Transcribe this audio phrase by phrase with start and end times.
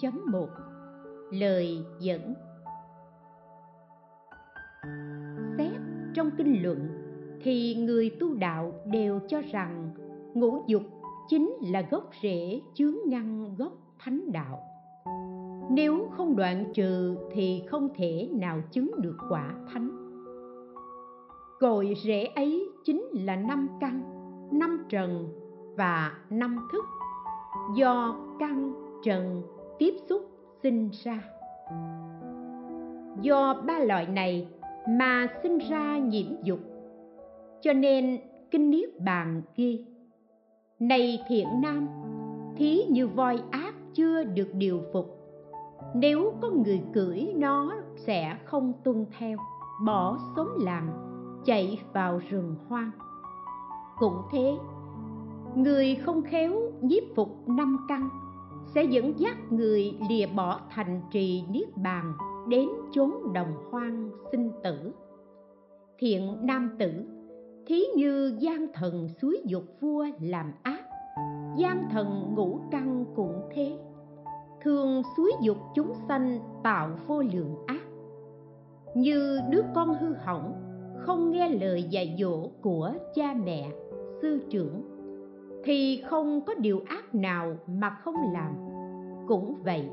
[0.00, 0.46] 20.1
[1.30, 2.34] lời dẫn.
[5.58, 5.80] Xét
[6.14, 6.88] trong kinh luận
[7.42, 9.90] thì người tu đạo đều cho rằng
[10.34, 10.82] ngũ dục
[11.28, 14.60] chính là gốc rễ chướng ngăn gốc thánh đạo.
[15.70, 19.90] Nếu không đoạn trừ thì không thể nào chứng được quả thánh.
[21.60, 24.02] Cội rễ ấy chính là năm căn,
[24.52, 25.28] năm trần
[25.76, 26.84] và năm thức.
[27.74, 28.72] Do căn,
[29.04, 29.42] trần
[29.80, 30.22] tiếp xúc
[30.62, 31.22] sinh ra.
[33.20, 34.48] Do ba loại này
[34.88, 36.58] mà sinh ra nhiễm dục,
[37.60, 38.18] cho nên
[38.50, 39.84] kinh niết bàn ghi,
[40.78, 41.88] này thiện nam,
[42.56, 45.06] thí như voi ác chưa được điều phục,
[45.94, 49.38] nếu có người cưỡi nó sẽ không tuân theo,
[49.86, 50.88] bỏ xóm làng,
[51.44, 52.90] chạy vào rừng hoang.
[53.98, 54.54] Cũng thế,
[55.54, 58.08] người không khéo nhiếp phục năm căn
[58.74, 62.12] sẽ dẫn dắt người lìa bỏ thành trì niết bàn
[62.48, 64.92] đến chốn đồng hoang sinh tử.
[65.98, 66.92] Thiện nam tử,
[67.66, 70.84] thí như gian thần suối dục vua làm ác,
[71.56, 73.78] gian thần ngũ căn cũng thế.
[74.62, 77.82] Thường suối dục chúng sanh tạo vô lượng ác.
[78.94, 80.52] Như đứa con hư hỏng,
[80.98, 83.70] không nghe lời dạy dỗ của cha mẹ,
[84.22, 84.89] sư trưởng
[85.64, 88.52] thì không có điều ác nào mà không làm.
[89.28, 89.90] Cũng vậy,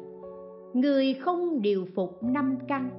[0.73, 2.89] người không điều phục năm căn,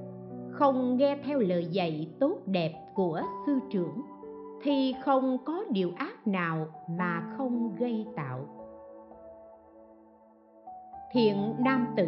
[0.51, 4.01] không nghe theo lời dạy tốt đẹp của sư trưởng,
[4.61, 8.39] thì không có điều ác nào mà không gây tạo.
[11.11, 12.07] Thiện nam tử,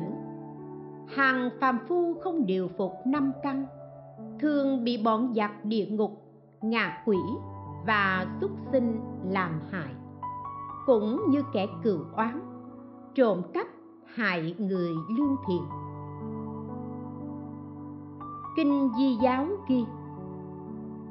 [1.08, 3.66] hàng phàm phu không điều phục năm căn,
[4.40, 6.12] thường bị bọn giặc địa ngục,
[6.62, 7.18] ngạ quỷ
[7.86, 9.94] và súc sinh làm hại
[10.86, 12.42] cũng như kẻ cừu oán,
[13.16, 13.68] trộm cắp
[14.06, 15.62] hại người lương thiện.
[18.56, 19.86] Kinh di giáo ghi,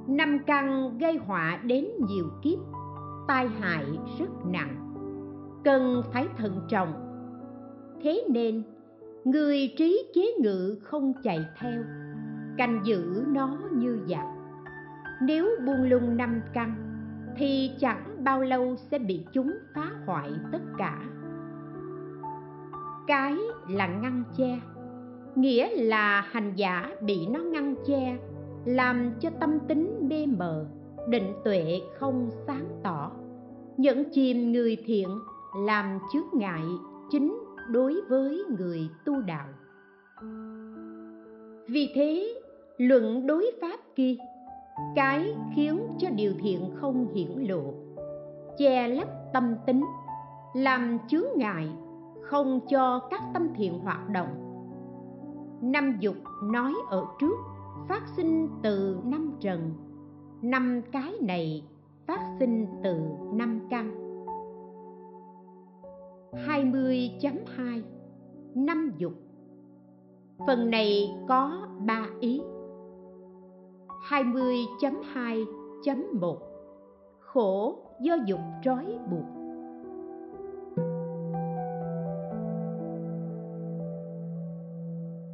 [0.07, 2.59] năm căn gây họa đến nhiều kiếp,
[3.29, 3.85] tai hại
[4.19, 4.95] rất nặng,
[5.65, 6.93] cần phải thận trọng.
[8.03, 8.63] Thế nên,
[9.25, 11.83] người trí chế ngự không chạy theo,
[12.57, 14.27] canh giữ nó như giặc.
[15.23, 16.75] Nếu buông lung năm căn,
[17.37, 20.99] thì chẳng bao lâu sẽ bị chúng phá hoại tất cả?
[23.07, 23.37] Cái
[23.69, 24.61] là ngăn che,
[25.35, 28.19] nghĩa là hành giả bị nó ngăn che,
[28.65, 30.67] làm cho tâm tính mê mờ,
[31.09, 33.11] định tuệ không sáng tỏ.
[33.77, 35.09] Nhận chìm người thiện
[35.57, 36.63] làm chướng ngại
[37.11, 37.39] chính
[37.71, 39.49] đối với người tu đạo.
[41.69, 42.35] Vì thế,
[42.79, 44.15] luận đối pháp kia,
[44.95, 47.75] cái khiến cho điều thiện không hiển lộ
[48.61, 49.85] che lấp tâm tính,
[50.55, 51.69] làm chướng ngại,
[52.23, 54.29] không cho các tâm thiện hoạt động.
[55.63, 57.37] Năm dục nói ở trước,
[57.89, 59.73] phát sinh từ năm trần.
[60.43, 61.65] Năm cái này
[62.07, 63.01] phát sinh từ
[63.33, 63.91] năm căn.
[66.33, 67.83] 20.2
[68.55, 69.13] năm dục.
[70.47, 72.41] Phần này có ba ý.
[74.09, 76.37] 20.2.1
[77.21, 79.27] Khổ do dục trói buộc.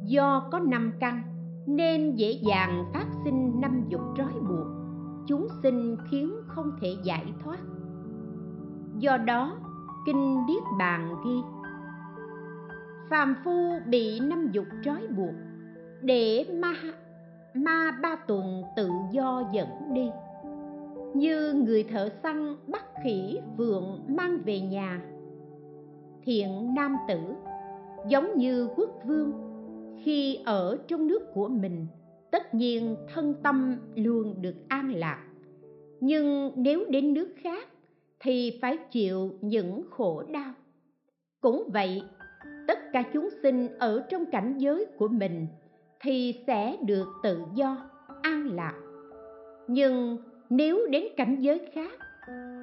[0.03, 1.21] Do có năm căn,
[1.65, 4.67] nên dễ dàng phát sinh năm dục trói buộc.
[5.27, 7.59] Chúng sinh khiến không thể giải thoát.
[8.99, 9.57] Do đó,
[10.05, 11.41] kinh niết bàn ghi,
[13.09, 15.33] phàm phu bị năm dục trói buộc,
[16.01, 16.73] để ma
[17.53, 20.09] ma ba tuần tự do dẫn đi
[21.13, 25.01] như người thợ săn bắt khỉ vượn mang về nhà.
[26.23, 27.19] Thiện nam tử,
[28.07, 29.33] giống như quốc vương,
[30.03, 31.87] khi ở trong nước của mình,
[32.31, 35.23] tất nhiên thân tâm luôn được an lạc.
[35.99, 37.67] Nhưng nếu đến nước khác,
[38.19, 40.53] thì phải chịu những khổ đau.
[41.41, 42.01] Cũng vậy,
[42.67, 45.47] tất cả chúng sinh ở trong cảnh giới của mình
[45.99, 47.89] thì sẽ được tự do,
[48.21, 48.73] an lạc.
[49.67, 50.17] Nhưng
[50.49, 51.91] nếu đến cảnh giới khác,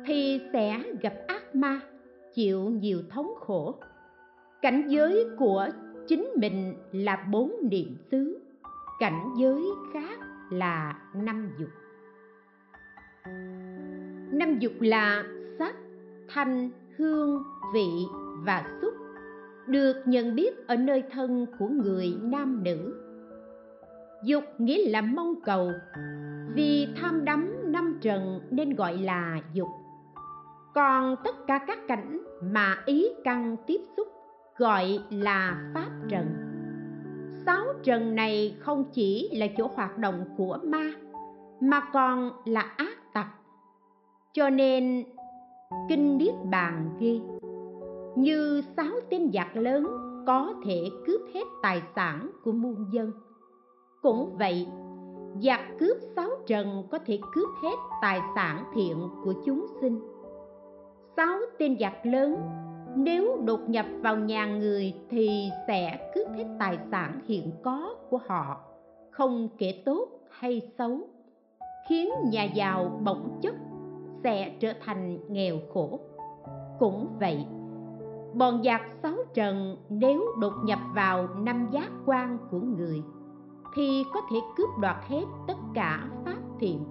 [0.06, 1.80] thì sẽ gặp ác ma,
[2.34, 3.74] chịu nhiều thống khổ.
[4.62, 5.68] Cảnh giới của
[6.06, 8.40] chính mình là bốn niệm xứ,
[8.98, 10.18] cảnh giới khác
[10.50, 11.68] là năm dục.
[14.32, 15.24] Năm dục là
[15.58, 15.76] sắc,
[16.28, 17.42] thanh, hương,
[17.74, 17.88] vị
[18.44, 18.94] và xúc,
[19.66, 22.94] được nhận biết ở nơi thân của người nam nữ.
[24.24, 25.72] Dục nghĩa là mong cầu,
[26.54, 29.68] vì tham đắm năm trần nên gọi là dục.
[30.74, 34.08] Còn tất cả các cảnh mà ý căn tiếp xúc
[34.56, 36.26] gọi là pháp trần.
[37.46, 40.92] Sáu trần này không chỉ là chỗ hoạt động của ma,
[41.60, 43.26] mà còn là ác tặc
[44.32, 45.04] cho nên,
[45.88, 47.20] kinh niết bàn ghi,
[48.16, 49.86] như sáu tên giặc lớn
[50.26, 53.12] có thể cướp hết tài sản của muôn dân.
[54.02, 54.66] Cũng vậy
[55.40, 60.00] giặc cướp sáu trần có thể cướp hết tài sản thiện của chúng sinh.
[61.16, 62.36] Sáu tên giặc lớn,
[62.96, 68.18] nếu đột nhập vào nhà người thì sẽ cướp hết tài sản hiện có của
[68.26, 68.60] họ,
[69.10, 71.00] không kể tốt hay xấu,
[71.88, 73.54] khiến nhà giàu bỗng chốc
[74.24, 76.00] sẽ trở thành nghèo khổ.
[76.78, 77.46] Cũng vậy,
[78.34, 83.02] bọn giặc sáu trần nếu đột nhập vào năm giác quan của người
[83.74, 86.84] thì có thể cướp đoạt hết tất cả pháp thiện.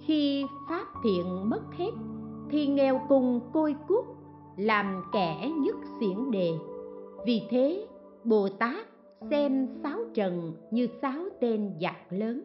[0.00, 1.90] Khi pháp thiện mất hết,
[2.50, 4.04] thì nghèo cùng côi cút
[4.56, 6.52] làm kẻ nhất xiển đề.
[7.26, 7.86] Vì thế,
[8.24, 8.86] bồ tát
[9.30, 12.44] xem sáu trần như sáu tên giặc lớn.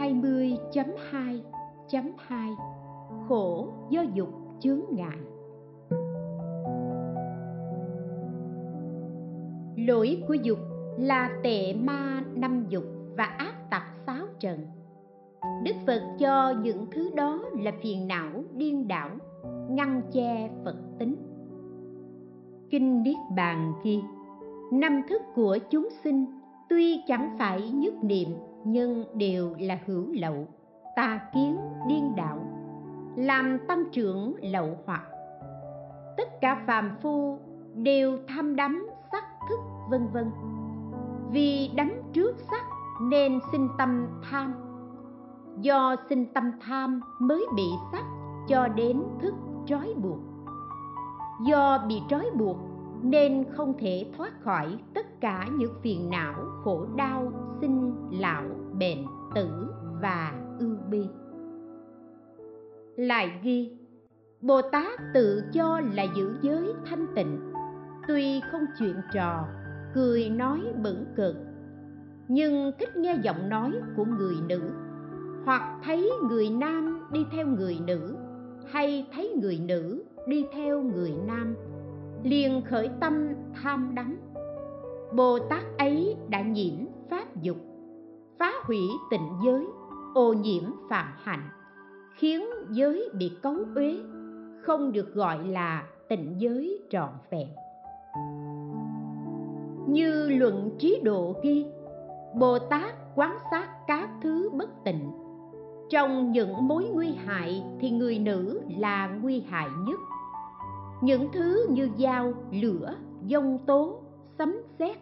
[0.00, 2.56] 20.2.2
[3.28, 4.28] Khổ do dục
[4.60, 5.18] chướng ngại.
[9.86, 10.58] Lỗi của dục
[10.98, 12.84] là tệ ma năm dục
[13.16, 14.66] và ác tặc sáu trần.
[15.64, 19.10] Đức Phật cho những thứ đó là phiền não, điên đảo,
[19.70, 21.16] ngăn che Phật tính.
[22.70, 24.00] Kinh Niết Bàn ghi,
[24.72, 26.26] Năm thức của chúng sinh
[26.68, 28.28] tuy chẳng phải nhất niệm,
[28.64, 30.46] nhưng đều là hữu lậu,
[30.96, 31.56] tà kiến
[31.88, 32.38] điên đảo,
[33.16, 35.02] làm tăng trưởng lậu hoặc.
[36.16, 37.38] Tất cả phàm phu
[37.74, 40.30] đều tham đắm sắc thức vân vân.
[41.30, 42.64] Vì đắm trước sắc
[43.00, 44.54] nên sinh tâm tham.
[45.60, 48.04] Do sinh tâm tham mới bị sắc
[48.48, 49.34] cho đến thức
[49.66, 50.18] trói buộc.
[51.46, 52.56] Do bị trói buộc
[53.02, 56.34] nên không thể thoát khỏi tất cả những phiền não,
[56.64, 58.44] khổ đau, sinh lão,
[58.78, 61.08] bệnh, tử và ưu bi.
[62.96, 63.78] Lại ghi,
[64.40, 67.52] bồ tát tự cho là giữ giới thanh tịnh,
[68.08, 69.44] tuy không chuyện trò
[69.96, 71.34] cười nói bẩn cợt
[72.28, 74.60] nhưng thích nghe giọng nói của người nữ,
[75.44, 78.16] hoặc thấy người nam đi theo người nữ,
[78.70, 81.54] hay thấy người nữ đi theo người nam,
[82.22, 83.28] liền khởi tâm
[83.62, 84.18] tham đắm.
[85.12, 87.56] Bồ tát ấy đã nhiễm pháp dục,
[88.38, 89.66] phá hủy tịnh giới,
[90.14, 91.48] ô nhiễm phạm hạnh,
[92.14, 93.98] khiến giới bị cấu uế,
[94.62, 97.48] không được gọi là tịnh giới trọn vẹn
[99.86, 101.66] như luận trí độ ghi
[102.34, 105.10] bồ tát quán sát các thứ bất tịnh.
[105.90, 110.00] Trong những mối nguy hại thì người nữ là nguy hại nhất.
[111.02, 112.94] Những thứ như dao, lửa,
[113.28, 114.00] dông tố,
[114.38, 114.96] sấm sét,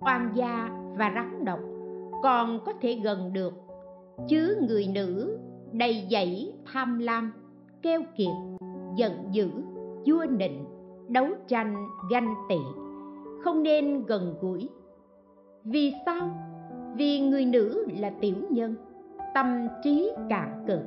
[0.00, 1.60] oan gia và rắn độc
[2.22, 3.54] còn có thể gần được,
[4.28, 5.38] chứ người nữ
[5.72, 7.32] đầy dẫy tham lam,
[7.82, 8.60] keo kiệt,
[8.96, 9.48] giận dữ
[10.06, 10.64] vua nịnh,
[11.08, 11.76] đấu tranh
[12.10, 12.83] ganh tị
[13.44, 14.68] không nên gần gũi.
[15.64, 16.30] Vì sao?
[16.96, 18.74] Vì người nữ là tiểu nhân,
[19.34, 20.80] tâm trí cạn cực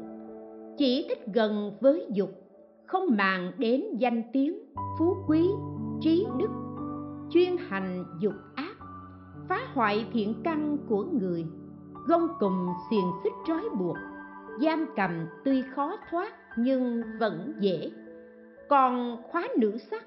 [0.78, 2.30] chỉ thích gần với dục,
[2.86, 4.60] không màng đến danh tiếng,
[5.00, 5.48] phú quý,
[6.02, 6.50] trí đức,
[7.32, 8.76] chuyên hành dục ác,
[9.50, 11.46] phá hoại thiện căn của người,
[12.08, 13.98] gông cùm xiềng xích trói buộc,
[14.62, 17.92] giam cầm tuy khó thoát nhưng vẫn dễ.
[18.70, 20.04] Còn khóa nữ sắc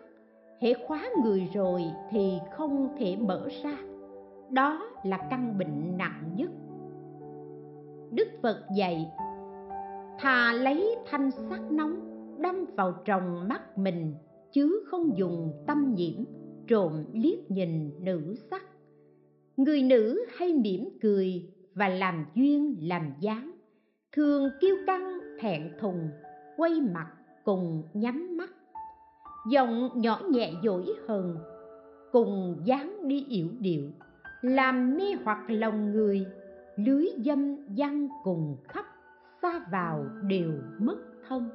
[0.61, 3.79] hễ khóa người rồi thì không thể mở ra.
[4.51, 6.51] Đó là căn bệnh nặng nhất.
[8.13, 9.11] Đức phật dạy,
[10.19, 12.01] thà lấy thanh sắc nóng
[12.43, 14.15] đâm vào tròng mắt mình,
[14.53, 16.25] chứ không dùng tâm nhiễm,
[16.69, 18.63] trộm liếc nhìn nữ sắc.
[19.57, 23.51] Người nữ hay mỉm cười và làm duyên, làm dáng,
[24.13, 26.09] thường kiêu căng thẹn thùng,
[26.57, 27.13] quay mặt
[27.45, 28.51] cùng nhắm mắt
[29.49, 31.37] giọng nhỏ nhẹ dỗi hờn,
[32.13, 33.83] cùng dáng đi yểu điệu,
[34.43, 36.27] làm mê hoặc lòng người,
[36.77, 38.87] lưới dâm văng cùng khắp,
[39.43, 40.97] xa vào đều mất
[41.29, 41.51] thân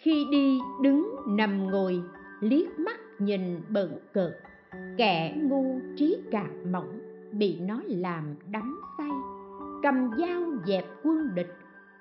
[0.00, 2.02] khi đi đứng nằm ngồi,
[2.40, 4.32] liếc mắt nhìn bận cợt,
[4.96, 7.00] kẻ ngu trí cạc mỏng
[7.32, 9.10] bị nó làm đắm say.
[9.82, 11.54] Cầm dao dẹp quân địch,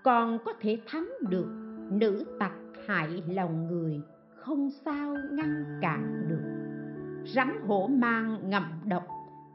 [0.03, 1.47] còn có thể thắng được
[1.91, 2.51] nữ tặc
[2.87, 4.01] hại lòng người,
[4.35, 6.69] không sao ngăn cản được.
[7.35, 9.03] Rắn hổ mang ngậm độc,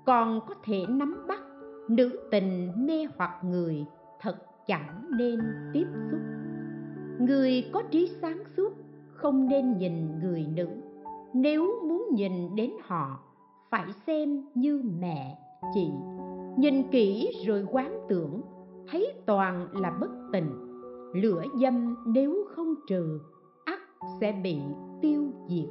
[0.07, 1.41] còn có thể nắm bắt.
[1.89, 3.85] Nữ tình mê hoặc người,
[4.21, 5.41] thật chẳng nên
[5.73, 6.21] tiếp xúc.
[7.19, 8.73] Người có trí sáng suốt,
[9.15, 10.69] không nên nhìn người nữ.
[11.33, 13.21] Nếu muốn nhìn đến họ,
[13.71, 15.39] phải xem như mẹ,
[15.75, 15.91] chị.
[16.57, 18.41] Nhìn kỹ rồi quán tưởng,
[18.91, 20.74] thấy toàn là bất tình
[21.15, 23.21] lửa dâm nếu không trừ,
[23.65, 23.79] ắt
[24.21, 24.59] sẽ bị
[25.03, 25.69] tiêu diệt.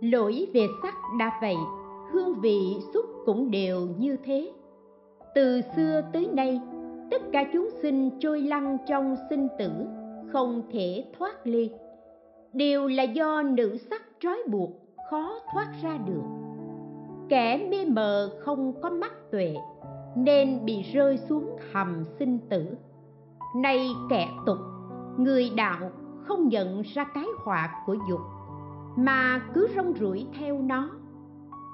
[0.00, 1.56] Lỗi về sắc đã vậy,
[2.12, 4.52] hương vị xúc cũng đều như thế.
[5.34, 6.60] Từ xưa tới nay,
[7.10, 9.70] tất cả chúng sinh trôi lăn trong sinh tử,
[10.32, 11.70] không thể thoát ly.
[12.52, 14.70] Đều là do nữ sắc trói buộc,
[15.10, 16.22] khó thoát ra được.
[17.28, 19.54] Kẻ mê mờ không có mắt tuệ,
[20.16, 22.66] nên bị rơi xuống hầm sinh tử
[23.54, 24.58] nay kẻ tục,
[25.16, 25.90] người đạo
[26.22, 28.20] không nhận ra cái họa của dục,
[28.96, 30.90] mà cứ rong ruổi theo nó.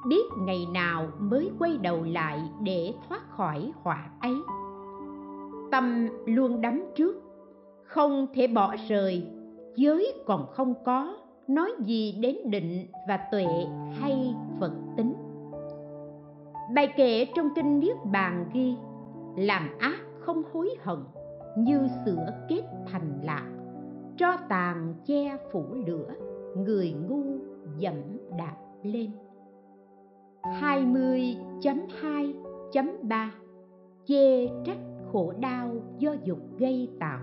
[0.09, 4.35] Biết ngày nào mới quay đầu lại để thoát khỏi họa ấy.
[5.71, 7.23] Tâm luôn đắm trước,
[7.83, 9.27] không thể bỏ rời,
[9.77, 11.17] giới còn không có,
[11.49, 13.47] nói gì đến định và tuệ
[14.01, 15.15] hay phật tính.
[16.75, 18.75] Bài kệ trong kinh niết bàn ghi,
[19.37, 20.99] làm ác không hối hận
[21.57, 23.51] như sữa kết thành lạc,
[24.17, 26.15] cho tàn che phủ lửa,
[26.57, 27.25] người ngu
[27.79, 27.95] dẫm
[28.39, 29.11] đạp lên.
[30.43, 33.29] 20.2.3
[34.07, 34.79] chê trách
[35.13, 37.21] khổ đau do dục gây tạo.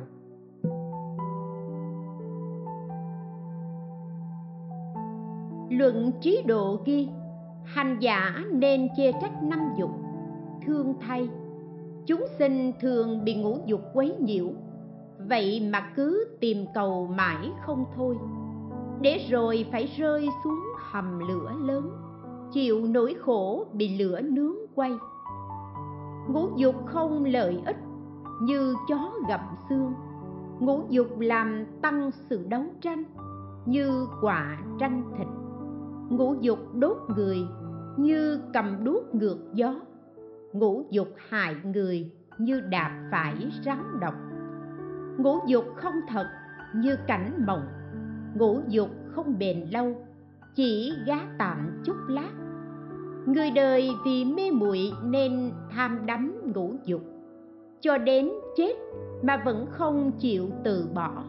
[5.69, 7.09] Luận trí độ ghi,
[7.63, 9.91] hành giả nên chê trách năm dục,
[10.65, 11.29] thương thay
[12.07, 14.47] chúng sinh thường bị ngũ dục quấy nhiễu.
[15.29, 18.17] Vậy mà cứ tìm cầu mãi không thôi.
[19.01, 20.59] Để rồi phải rơi xuống
[20.91, 21.91] hầm lửa lớn,
[22.51, 24.91] chịu nỗi khổ bị lửa nướng quay.
[26.27, 27.77] Ngũ dục không lợi ích
[28.41, 29.93] như chó gặm xương.
[30.59, 33.03] Ngũ dục làm tăng sự đấu tranh
[33.65, 35.27] như quả tranh thịt.
[36.09, 37.37] Ngũ dục đốt người
[37.97, 39.75] như cầm đuốc ngược gió
[40.53, 44.13] ngũ dục hại người như đạp phải rắn độc.
[45.17, 46.27] Ngũ dục không thật
[46.75, 47.67] như cảnh mộng.
[48.35, 50.05] Ngũ dục không bền lâu,
[50.55, 52.31] chỉ gá tạm chút lát.
[53.25, 57.01] Người đời vì mê muội nên tham đắm ngũ dục.
[57.81, 58.73] Cho đến chết
[59.23, 61.23] mà vẫn không chịu từ bỏ.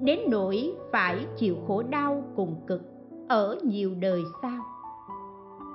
[0.00, 2.82] Đến nỗi phải chịu khổ đau cùng cực
[3.28, 4.73] ở nhiều đời sau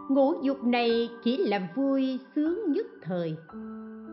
[0.10, 3.36] ngũ dục này chỉ là vui sướng nhất thời.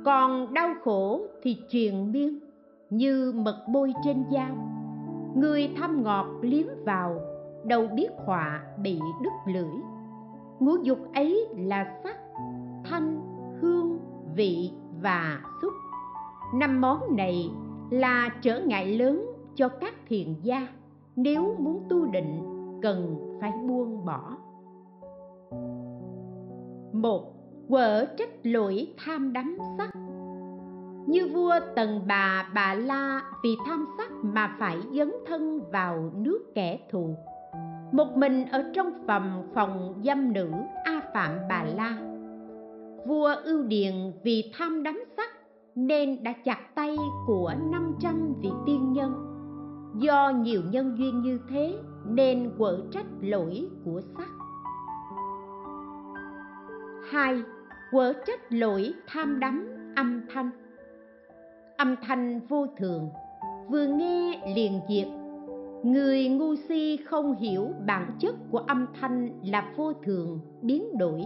[0.05, 2.41] Còn đau khổ thì truyền miên,
[2.91, 4.57] như mật bôi trên dao.
[5.37, 7.21] Người thăm ngọt liếm vào,
[7.65, 9.81] đâu biết họa bị đứt lưỡi.
[10.59, 12.17] Ngũ dục ấy là sắc,
[12.85, 13.21] thanh,
[13.61, 13.99] hương,
[14.35, 14.71] vị
[15.03, 15.73] và xúc.
[16.55, 17.51] Năm món này
[17.91, 20.69] là trở ngại lớn cho các thiền gia.
[21.17, 22.43] Nếu muốn tu định,
[22.83, 24.37] cần phải buông bỏ
[27.03, 27.33] một,
[27.69, 29.91] quở trách lỗi tham đắm sắc.
[31.07, 36.41] Như vua tần bà bà la, vì tham sắc mà phải dấn thân vào nước
[36.55, 37.17] kẻ thù.
[37.93, 40.51] Một mình ở trong phòng phòng giam nữ
[40.85, 41.99] a phạm bà la.
[43.07, 45.31] Vua ưu điền vì tham đắm sắc
[45.75, 49.13] nên đã chặt tay của 500 vị tiên nhân.
[49.99, 51.75] Do nhiều nhân duyên như thế
[52.07, 54.29] nên quở trách lỗi của sắc
[57.11, 57.43] hai,
[57.91, 60.51] quở trách lỗi tham đắm âm thanh.
[61.77, 63.09] Âm thanh vô thường,
[63.69, 65.07] vừa nghe liền diệt.
[65.85, 71.23] Người ngu si không hiểu bản chất của âm thanh là vô thường, biến đổi,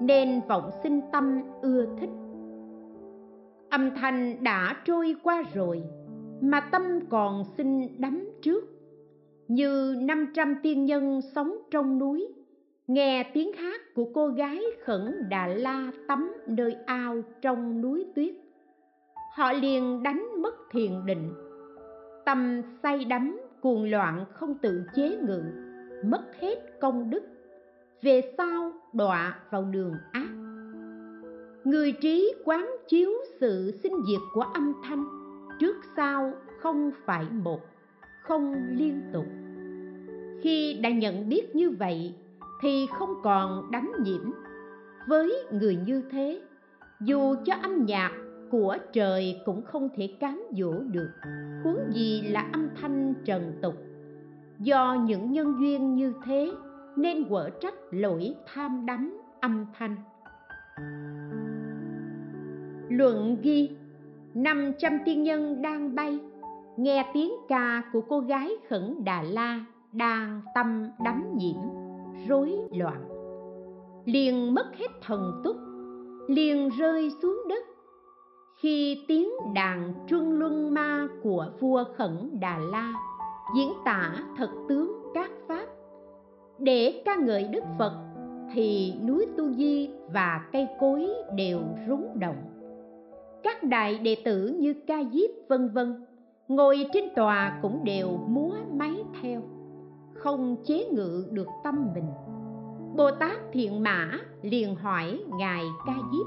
[0.00, 2.10] nên vọng sinh tâm ưa thích.
[3.70, 5.82] Âm thanh đã trôi qua rồi,
[6.40, 8.64] mà tâm còn sinh đắm trước.
[9.48, 12.28] Như năm trăm tiên nhân sống trong núi
[12.90, 18.34] nghe tiếng hát của cô gái khẩn đà la tắm nơi ao trong núi tuyết.
[19.36, 21.32] Họ liền đánh mất thiền định.
[22.24, 25.42] Tâm say đắm, cuồng loạn không tự chế ngự,
[26.04, 27.22] mất hết công đức.
[28.02, 30.30] Về sau, đọa vào đường ác.
[31.64, 35.04] Người trí quán chiếu sự sinh diệt của âm thanh,
[35.60, 37.60] trước sau không phải một,
[38.22, 39.26] không liên tục.
[40.42, 42.14] Khi đã nhận biết như vậy
[42.60, 44.30] thì không còn đắm nhiễm.
[45.06, 46.40] Với người như thế,
[47.00, 48.12] dù cho âm nhạc
[48.50, 51.10] của trời cũng không thể cám dỗ được.
[51.64, 53.74] Huống gì là âm thanh trần tục.
[54.58, 56.52] Do những nhân duyên như thế
[56.96, 59.96] nên quở trách lỗi tham đắm âm thanh.
[62.88, 63.70] Luận ghi,
[64.34, 66.18] năm trăm tiên nhân đang bay,
[66.76, 71.79] nghe tiếng ca của cô gái khẩn đà la đang tâm đắm nhiễm
[72.28, 73.08] rối loạn.
[74.04, 75.56] Liền mất hết thần túc,
[76.28, 77.64] liền rơi xuống đất.
[78.60, 82.92] Khi tiếng đàn truân luân ma của vua khẩn đà la
[83.56, 85.66] diễn tả thật tướng các pháp,
[86.58, 87.92] để ca ngợi đức phật,
[88.54, 92.36] thì núi tu di và cây cối đều rúng động.
[93.42, 96.04] Các đại đệ tử như ca diếp, vân vân,
[96.48, 99.42] ngồi trên tòa cũng đều múa máy theo
[100.22, 102.08] không chế ngự được tâm mình.
[102.96, 104.10] Bồ tát thiện mã
[104.42, 106.26] liền hỏi ngài ca diếp,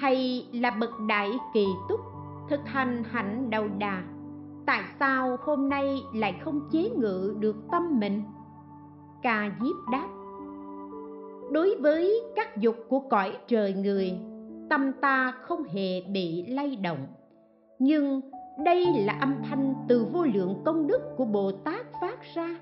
[0.00, 2.00] thầy là bậc đại kỳ túc,
[2.48, 4.02] thực hành hạnh đầu đà,
[4.66, 8.22] tại sao hôm nay lại không chế ngự được tâm mình?
[9.22, 10.08] Ca diếp đáp,
[11.52, 14.12] đối với các dục của cõi trời người,
[14.70, 17.06] tâm ta không hề bị lay động,
[17.78, 18.20] nhưng
[18.58, 22.56] đây là âm thanh từ vô lượng công đức của bồ tát phát ra,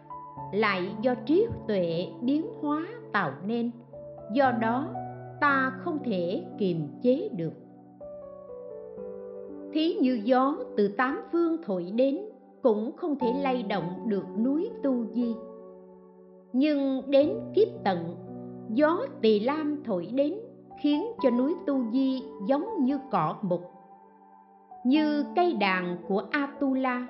[0.52, 3.70] lại do trí tuệ biến hóa tạo nên.
[4.32, 4.88] Do đó,
[5.40, 7.52] ta không thể kiềm chế được.
[9.72, 12.18] Thí như gió từ tám phương thổi đến,
[12.62, 15.34] cũng không thể lay động được núi tu di.
[16.52, 18.16] Nhưng đến kiếp tận,
[18.70, 20.34] gió tỳ lam thổi đến,
[20.82, 23.71] khiến cho núi tu di giống như cỏ mục
[24.84, 27.06] như cây đàn của atula,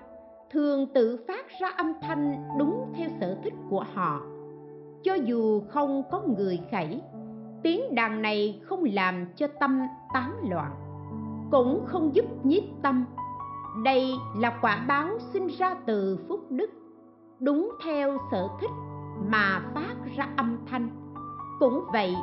[0.50, 4.20] thường tự phát ra âm thanh đúng theo sở thích của họ.
[5.02, 7.00] Cho dù không có người khẩy,
[7.62, 9.80] tiếng đàn này không làm cho tâm
[10.14, 10.72] tán loạn,
[11.50, 13.04] cũng không giúp nhiếp tâm.
[13.85, 16.70] Đây là quả báo sinh ra từ phúc đức,
[17.40, 18.70] đúng theo sở thích
[19.28, 20.88] mà phát ra âm thanh.
[21.58, 22.14] Cũng vậy,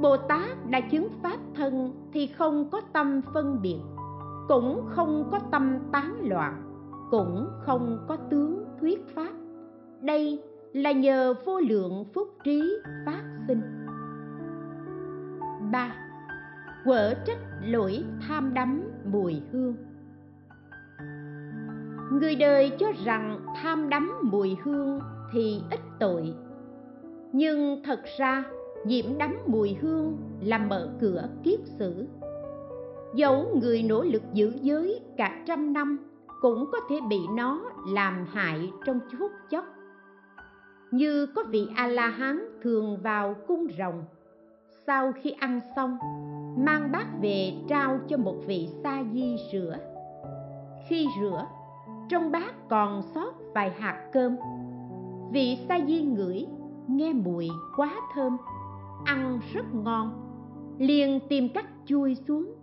[0.00, 3.80] bồ tát đã chứng pháp thân thì không có tâm phân biệt
[4.50, 6.62] cũng không có tâm tán loạn,
[7.10, 9.32] cũng không có tướng thuyết pháp.
[10.00, 12.62] Đây là nhờ vô lượng phúc trí
[13.06, 13.60] phát sinh.
[15.72, 15.94] Ba,
[16.84, 19.74] quở trách lỗi tham đắm mùi hương.
[22.12, 25.00] Người đời cho rằng tham đắm mùi hương
[25.32, 26.34] thì ít tội.
[27.32, 28.44] Nhưng thật ra
[28.86, 32.06] nhiễm đắm mùi hương là mở cửa kiết sử
[33.14, 35.98] dẫu người nỗ lực giữ giới cả trăm năm
[36.40, 39.64] cũng có thể bị nó làm hại trong phút chốc.
[40.90, 44.04] Như có vị a la hán thường vào cung rồng,
[44.86, 45.98] sau khi ăn xong,
[46.56, 49.76] mang bát về trao cho một vị sa di rửa.
[50.88, 51.46] Khi rửa,
[52.08, 54.36] trong bát còn sót vài hạt cơm.
[55.32, 56.46] Vị sa di ngửi,
[56.86, 58.36] nghe mùi quá thơm,
[59.04, 60.12] ăn rất ngon,
[60.78, 62.54] liền tìm cách chui xuống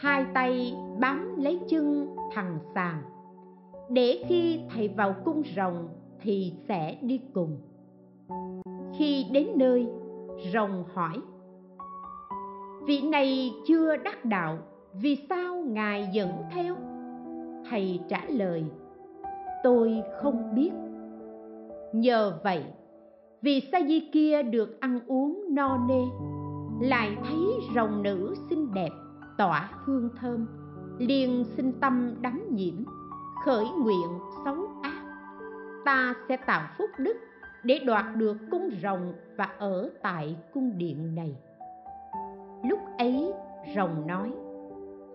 [0.00, 3.02] hai tay bám lấy chân thằng sàn
[3.90, 5.88] để khi thầy vào cung rồng
[6.20, 7.58] thì sẽ đi cùng.
[8.98, 9.86] Khi đến nơi,
[10.52, 11.20] rồng hỏi,
[12.86, 14.58] vị này chưa đắc đạo,
[14.94, 16.76] vì sao ngài dẫn theo?
[17.70, 18.64] Thầy trả lời,
[19.62, 20.70] tôi không biết.
[21.92, 22.64] Nhờ vậy,
[23.42, 26.02] vì sa di kia được ăn uống no nê,
[26.88, 27.38] lại thấy
[27.74, 28.90] rồng nữ xinh đẹp
[29.38, 30.46] tỏa hương thơm,
[30.98, 32.84] liền sinh tâm đắm nhiễm,
[33.44, 34.08] khởi nguyện
[34.44, 35.02] xấu ác.
[35.84, 37.16] Ta sẽ tạo phúc đức
[37.64, 41.36] để đoạt được cung rồng và ở tại cung điện này.
[42.64, 43.32] Lúc ấy,
[43.76, 44.32] rồng nói,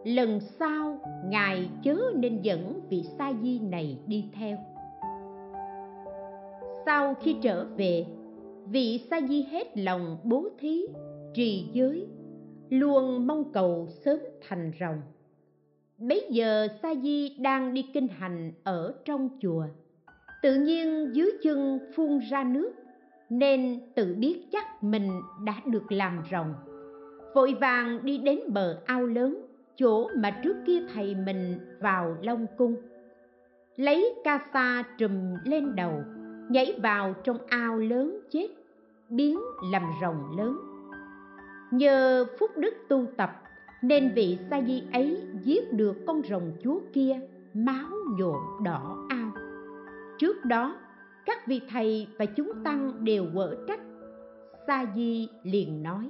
[0.05, 4.57] lần sau, ngài chớ nên dẫn vị sa di này đi theo.
[6.85, 8.05] Sau khi trở về,
[8.65, 10.85] vị sa di hết lòng bố thí
[11.33, 12.07] trì giới
[12.71, 15.01] luôn mong cầu sớm thành rồng.
[15.97, 19.65] Bấy giờ sa di đang đi kinh hành ở trong chùa.
[20.41, 22.71] Tự nhiên dưới chân phun ra nước,
[23.29, 26.53] nên tự biết chắc mình đã được làm rồng.
[27.35, 29.41] Vội vàng đi đến bờ ao lớn,
[29.75, 32.75] chỗ mà trước kia thầy mình vào long cung.
[33.75, 35.11] Lấy ca sa trùm
[35.45, 36.03] lên đầu,
[36.49, 38.47] nhảy vào trong ao lớn chết,
[39.09, 39.39] biến
[39.71, 40.70] làm rồng lớn
[41.71, 43.41] nhờ phúc đức tu tập,
[43.81, 47.19] nên vị sa di ấy giết được con rồng chúa kia,
[47.53, 49.31] máu nhộn đỏ ao.
[50.19, 50.75] Trước đó,
[51.25, 53.79] các vị thầy và chúng tăng đều quở trách.
[54.67, 56.09] Sa di liền nói,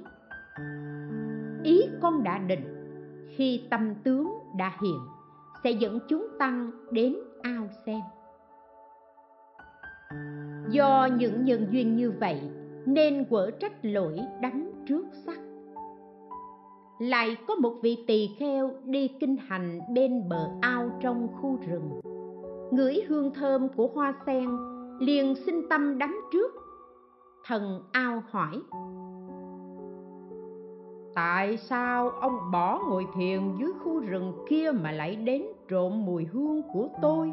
[1.64, 2.64] ý con đã định,
[3.36, 4.98] khi tâm tướng đã hiện,
[5.64, 8.00] sẽ dẫn chúng tăng đến ao xem.
[10.70, 12.40] Do những nhân duyên như vậy,
[12.86, 15.38] nên quở trách lỗi đánh trước sắc
[17.02, 22.00] lại có một vị tỳ kheo đi kinh hành bên bờ ao trong khu rừng.
[22.70, 24.48] Ngửi hương thơm của hoa sen,
[25.00, 26.52] liền sinh tâm đắm trước.
[27.46, 28.60] Thần ao hỏi,
[31.14, 36.24] tại sao ông bỏ ngồi thiền dưới khu rừng kia mà lại đến trộm mùi
[36.24, 37.32] hương của tôi?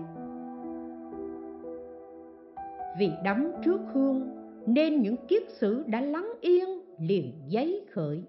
[3.00, 4.30] Vì đắm trước hương,
[4.66, 8.24] nên những kiết sử đã lắng yên liền giấy khởi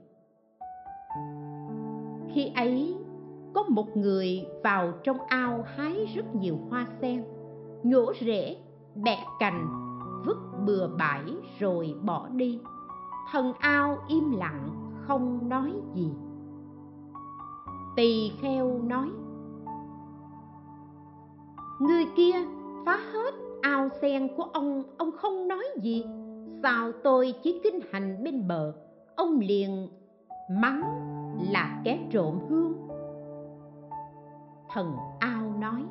[2.35, 2.97] khi ấy,
[3.55, 7.25] có một người vào trong ao hái rất nhiều hoa sen.
[7.83, 8.57] Nhổ rễ
[8.95, 9.69] bẻ cành,
[10.27, 11.25] vứt bừa bãi
[11.59, 12.61] rồi bỏ đi.
[13.33, 14.69] Thần ao im lặng,
[15.07, 16.11] không nói gì.
[17.97, 19.09] Tỳ kheo nói,
[21.81, 22.35] người kia
[22.87, 26.05] phá hết ao sen của ông ông không nói gì.
[26.63, 28.73] Sao tôi chỉ kinh hành bên bờ?
[29.17, 29.89] Ông liền
[30.51, 31.10] mắng
[31.51, 32.75] là kẻ trộm hương.
[34.73, 35.83] Thần ao nói,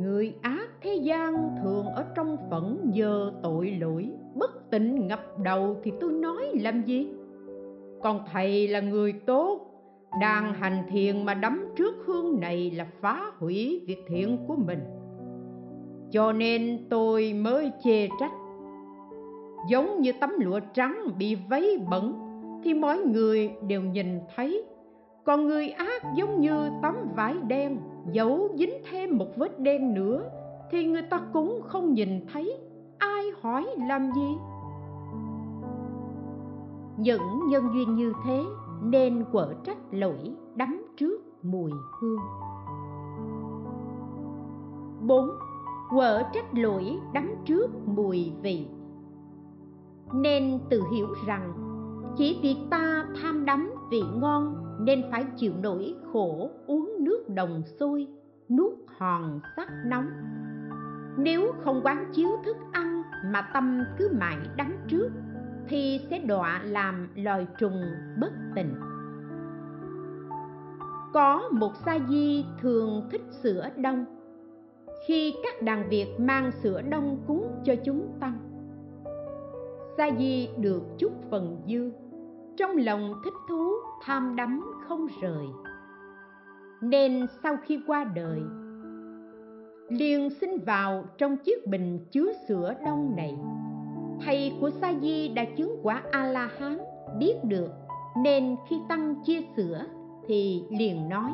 [0.00, 5.76] người ác thế gian thường ở trong phẫn nhờ tội lỗi, bất tịnh ngập đầu
[5.82, 7.08] thì tôi nói làm gì?
[8.02, 9.60] Còn thầy là người tốt,
[10.20, 14.80] đang hành thiền mà đắm trước hương này là phá hủy việc thiện của mình.
[16.10, 18.32] Cho nên tôi mới chê trách.
[19.70, 22.31] Giống như tấm lụa trắng bị vấy bẩn
[22.64, 24.64] thì mọi người đều nhìn thấy.
[25.24, 27.78] Còn người ác giống như tấm vải đen
[28.12, 30.22] dẫu dính thêm một vết đen nữa
[30.70, 32.58] thì người ta cũng không nhìn thấy.
[32.98, 34.36] Ai hỏi làm gì?
[36.96, 38.42] Những nhân duyên như thế
[38.82, 41.70] nên quở trách lỗi đắm trước mùi
[42.00, 42.20] hương.
[45.06, 45.30] Bốn,
[45.90, 48.66] quở trách lỗi đắm trước mùi vị.
[50.12, 51.71] Nên tự hiểu rằng
[52.16, 57.62] chỉ vì ta tham đắm vị ngon nên phải chịu nỗi khổ uống nước đồng
[57.80, 58.06] sôi,
[58.48, 60.06] nuốt hòn sắt nóng.
[61.18, 65.08] Nếu không quán chiếu thức ăn mà tâm cứ mãi đắm trước,
[65.68, 67.82] thì sẽ đọa làm loài trùng
[68.20, 68.74] bất tình.
[71.12, 74.04] Có một sa di thường thích sữa đông.
[75.06, 78.38] Khi các đàn việt mang sữa đông cúng cho chúng tăng,
[79.96, 81.90] sa di được chút phần dư
[82.56, 85.46] trong lòng thích thú tham đắm không rời.
[86.80, 88.40] Nên sau khi qua đời
[89.88, 93.38] liền sinh vào trong chiếc bình chứa sữa đông này.
[94.20, 96.78] Thầy của sa di đã chứng quả a la hán
[97.18, 97.70] biết được
[98.16, 99.84] nên khi tăng chia sữa
[100.26, 101.32] thì liền nói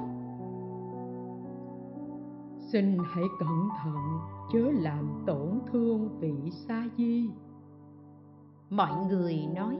[2.72, 4.18] xin hãy cẩn thận
[4.52, 7.31] chớ làm tổn thương vị sa di
[8.70, 9.78] mọi người nói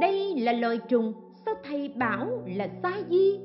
[0.00, 1.12] đây là lời trùng
[1.46, 3.40] sao thầy bảo là sa di?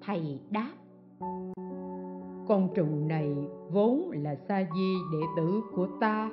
[0.00, 0.72] Thầy đáp
[2.48, 3.34] con trùng này
[3.70, 6.30] vốn là sa di đệ tử của ta.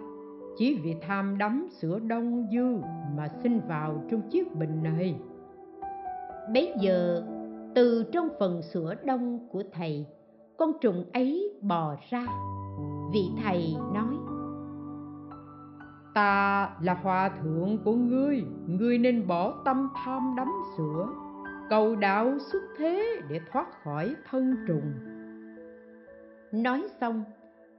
[0.57, 2.77] Chỉ vì tham đắm sữa đông dư
[3.17, 5.15] mà sinh vào trong chiếc bình này.
[6.53, 7.23] Bấy giờ
[7.75, 10.05] từ trong phần sữa đông của thầy
[10.57, 12.25] con trùng ấy bò ra.
[13.13, 14.15] Vị thầy nói
[16.13, 20.47] ta là hòa thượng của ngươi ngươi nên bỏ tâm tham đắm
[20.77, 21.07] sữa.
[21.69, 24.93] Cầu đạo xuất thế để thoát khỏi thân trùng.
[26.51, 27.23] Nói xong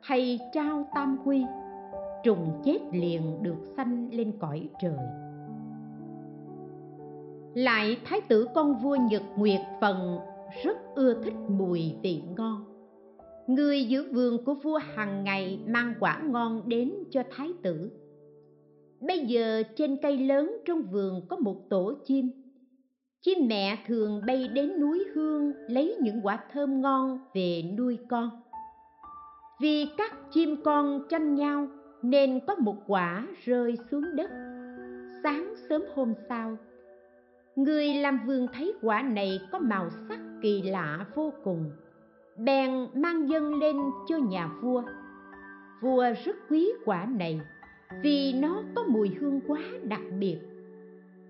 [0.07, 1.45] thầy trao tam quy,
[2.25, 4.99] trùng chết liền được sanh lên cõi trời.
[7.55, 10.19] Lại thái tử con vua nhật nguyệt phần
[10.65, 12.65] rất ưa thích mùi vị ngon.
[13.47, 17.91] Người giữ vườn của vua hàng ngày mang quả ngon đến cho thái tử
[19.07, 22.31] bây giờ trên cây lớn trong vườn có một tổ chim.
[23.21, 28.31] Chim mẹ thường bay đến núi hương lấy những quả thơm ngon về nuôi con.
[29.61, 31.69] Vì các chim con tranh nhau
[32.03, 34.31] nên có một quả rơi xuống đất.
[35.23, 36.57] Sáng sớm hôm sau,
[37.57, 41.71] người làm vườn thấy quả này có màu sắc kỳ lạ vô cùng.
[42.39, 43.77] Bèn mang dâng lên
[44.09, 44.83] cho nhà vua.
[45.83, 47.41] Vua rất quý quả này
[48.03, 50.39] vì nó có mùi hương quá đặc biệt.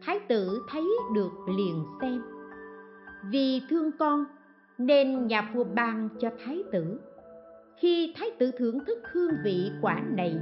[0.00, 2.22] Thái tử thấy được liền xem.
[3.30, 4.24] Vì thương con,
[4.78, 7.00] nên nhà vua ban cho thái tử.
[7.76, 10.36] Khi thái tử thưởng thức hương vị quả này,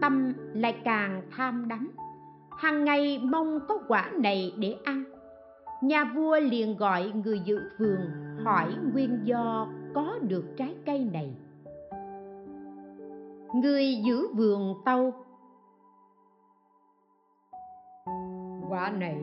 [0.00, 1.90] tâm lại càng tham đắm.
[2.58, 5.04] Hàng ngày mong có quả này để ăn.
[5.82, 8.00] Nhà vua liền gọi người giữ vườn,
[8.44, 11.34] hỏi nguyên do có được trái cây này.
[13.54, 15.23] Người giữ vườn tâu
[18.68, 19.22] quả này,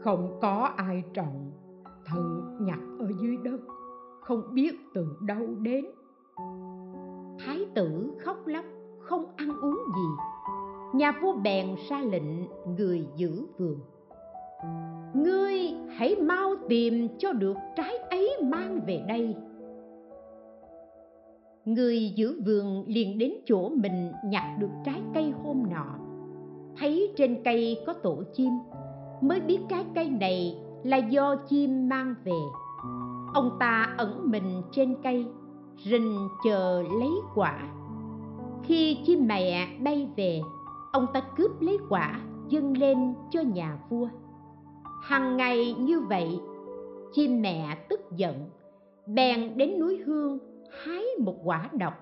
[0.00, 1.50] không có ai trồng
[2.06, 3.60] thần nhặt ở dưới đất,
[4.20, 5.84] không biết từ đâu đến.
[7.38, 8.64] Thái tử khóc lóc,
[8.98, 10.08] không ăn uống gì.
[10.94, 13.78] Nhà vua bèn ra lệnh người giữ vườn.
[15.14, 15.58] Ngươi
[15.96, 19.36] hãy mau tìm cho được trái ấy mang về đây.
[21.64, 26.05] Người giữ vườn liền đến chỗ mình nhặt được trái cây hôm nọ
[26.78, 28.50] thấy trên cây có tổ chim,
[29.20, 32.40] mới biết cái cây này là do chim mang về.
[33.34, 35.26] Ông ta ẩn mình trên cây,
[35.84, 37.58] rình chờ lấy quả.
[38.62, 40.40] Khi chim mẹ bay về,
[40.92, 44.08] ông ta cướp lấy quả, dâng lên cho nhà vua.
[45.02, 46.40] Hằng ngày như vậy,
[47.12, 48.50] chim mẹ tức giận,
[49.06, 50.38] bèn đến núi hương
[50.84, 51.94] hái một quả độc.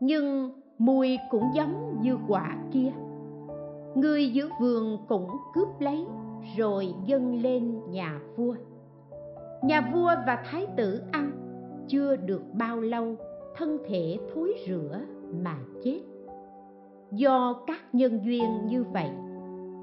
[0.00, 2.92] Nhưng mùi cũng giống như quả kia
[4.00, 6.06] người giữ vườn cũng cướp lấy,
[6.56, 8.54] rồi dâng lên nhà vua.
[9.62, 11.30] Nhà vua và thái tử ăn,
[11.88, 13.16] chưa được bao lâu,
[13.56, 15.00] thân thể thối rữa
[15.44, 16.00] mà chết.
[17.10, 19.10] Do các nhân duyên như vậy,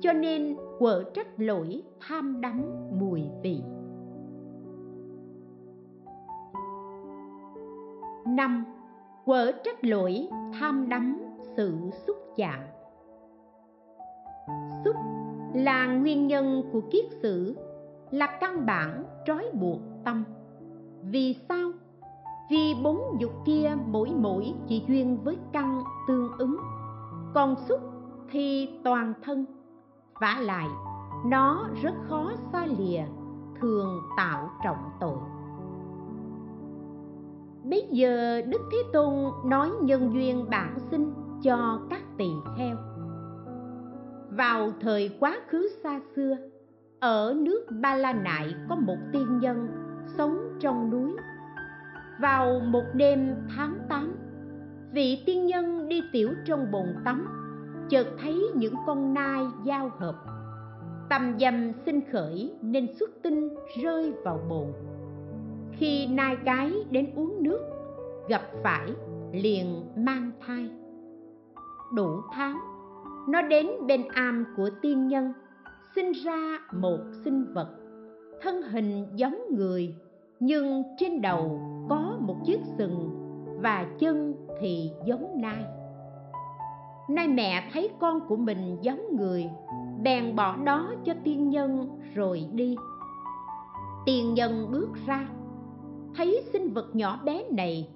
[0.02, 2.62] cho nên quở trách lỗi tham đắm
[3.00, 3.62] mùi vị.
[8.28, 8.66] Năm,
[9.26, 10.28] quở trách lỗi
[10.60, 11.18] tham đắm
[11.58, 11.74] sự
[12.08, 12.60] xúc chạm
[14.86, 14.96] xúc
[15.54, 17.56] là nguyên nhân của kiết sử,
[18.12, 20.24] là căn bản trói buộc tâm.
[21.04, 21.72] Vì sao?
[22.50, 26.58] Vì bốn dục kia mỗi mỗi chỉ duyên với căn tương ứng.
[27.34, 27.80] Còn xúc
[28.32, 29.46] thì toàn thân.
[30.20, 30.68] Vả lại,
[31.26, 33.04] nó rất khó xa lìa,
[33.62, 35.18] thường tạo trọng tội.
[37.64, 39.14] Bây giờ đức thế tôn
[39.46, 42.95] nói nhân duyên bản sinh cho các tỳ kheo
[44.38, 46.38] vào thời quá khứ xa xưa,
[47.00, 49.68] ở nước ba la nại có một tiên nhân
[50.18, 51.12] sống trong núi.
[52.20, 54.16] Vào một đêm tháng tám,
[54.92, 57.28] vị tiên nhân đi tiểu trong bồn tắm,
[57.90, 60.16] chợt thấy những con nai giao hợp.
[61.10, 63.50] Tầm dầm sinh khởi nên xuất tinh
[63.84, 64.68] rơi vào bồn.
[65.72, 67.60] Khi nai cái đến uống nước,
[68.30, 68.92] gặp phải
[69.32, 70.70] liền mang thai.
[71.96, 72.75] Đủ tháng
[73.28, 75.34] nó đến bên am của tiên nhân,
[75.96, 77.70] sinh ra một sinh vật.
[78.42, 79.96] Thân hình giống người,
[80.40, 83.10] nhưng trên đầu có một chiếc sừng
[83.62, 85.64] và chân thì giống nai.
[87.10, 89.50] Nay mẹ thấy con của mình giống người,
[90.04, 92.76] bèn bỏ đó cho tiên nhân rồi đi.
[94.06, 95.28] Tiên nhân bước ra,
[96.16, 97.90] thấy sinh vật nhỏ bé này,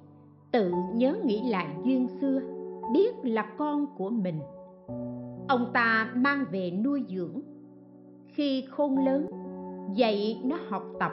[0.52, 2.40] tự nhớ nghĩ lại duyên xưa,
[2.94, 4.40] biết là con của mình
[5.50, 7.42] ông ta mang về nuôi dưỡng.
[8.28, 9.28] Khi khôn lớn,
[9.96, 11.12] dạy nó học tập,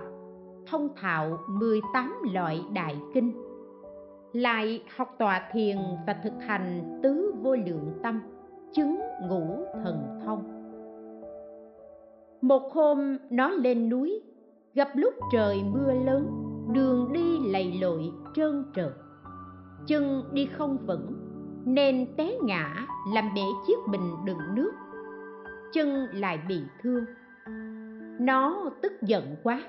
[0.67, 3.33] thông thạo 18 loại đại kinh.
[4.33, 8.21] Lại học tọa thiền và thực hành tứ vô lượng tâm,
[8.73, 10.43] chứng ngũ thần thông.
[12.41, 14.21] Một hôm, nó lên núi,
[14.75, 16.27] gặp lúc trời mưa lớn,
[16.73, 18.93] đường đi lầy lội trơn trượt.
[19.87, 21.26] Chân đi không vững
[21.67, 24.73] nên té ngã, làm bể chiếc bình đựng nước.
[25.73, 27.05] Chân lại bị thương.
[28.21, 29.63] Nó tức giận quá.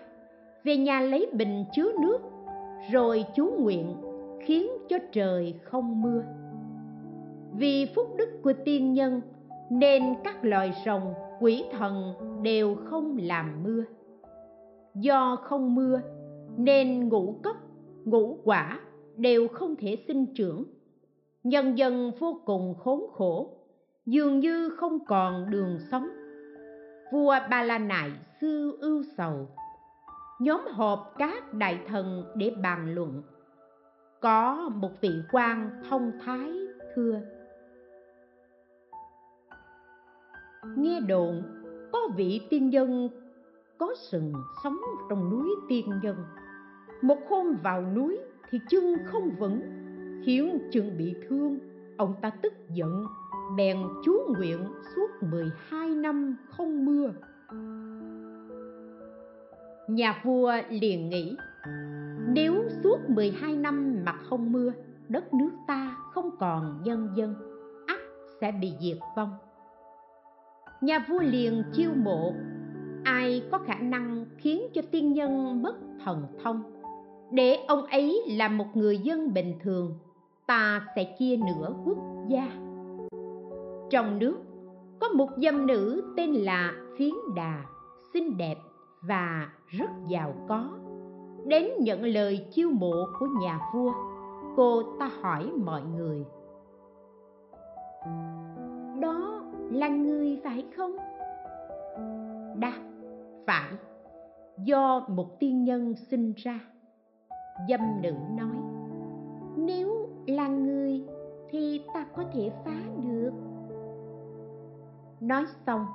[0.64, 2.20] Về nhà lấy bình chứa nước,
[2.92, 3.96] rồi chú nguyện
[4.46, 6.24] khiến cho trời không mưa.
[7.58, 9.22] Vì phúc đức của tiên nhân,
[9.70, 13.84] nên các loài rồng, quỷ thần đều không làm mưa.
[14.96, 16.02] Do không mưa,
[16.58, 17.58] nên ngũ cốc,
[18.06, 18.80] ngũ quả
[19.16, 20.64] đều không thể sinh trưởng
[21.44, 23.58] nhân dân vô cùng khốn khổ,
[24.06, 26.10] dường như không còn đường sống.
[27.12, 29.48] Vua ba la nại, sư ưu sầu,
[30.40, 33.24] nhóm họp các đại thần để bàn luận.
[34.22, 36.54] Có một vị quan thông thái
[36.96, 37.22] thưa,
[40.78, 41.44] nghe đồn,
[41.92, 43.10] có vị tiên nhân
[43.78, 44.78] có sừng sống
[45.10, 46.16] trong núi tiên nhân.
[47.02, 48.20] Một hôm vào núi
[48.50, 49.62] thì chân không vững
[50.26, 51.60] khiến chừng bị thương,
[51.98, 53.06] ông ta tức giận,
[53.58, 54.60] bèn chú nguyện
[54.96, 57.12] suốt 12 năm không mưa.
[59.88, 61.36] Nhà vua liền nghĩ,
[62.34, 64.72] nếu suốt 12 năm mà không mưa,
[65.10, 67.36] đất nước ta không còn nhân dân,
[67.88, 68.00] ắt
[68.42, 69.32] sẽ bị diệt vong.
[70.82, 72.34] Nhà vua liền chiêu mộ,
[73.04, 75.76] ai có khả năng khiến cho tiên nhân mất
[76.06, 76.64] thần thông?
[77.32, 80.00] Để ông ấy là một người dân bình thường
[80.48, 82.48] ta sẽ chia nửa quốc gia.
[83.90, 84.38] Trong nước,
[85.00, 87.66] có một dâm nữ tên là phiến đà,
[88.14, 88.58] xinh đẹp
[89.02, 90.70] và rất giàu có.
[91.46, 93.92] Đến nhận lời chiêu mộ của nhà vua,
[94.56, 96.26] cô ta hỏi mọi người,
[99.02, 100.98] đó là người phải không?
[102.60, 102.80] Đáp
[103.48, 103.72] phải.
[104.64, 106.60] Do một tiên nhân sinh ra,
[107.70, 108.77] dâm nữ nói
[112.38, 113.32] thể phá được.
[115.22, 115.86] Nói xong,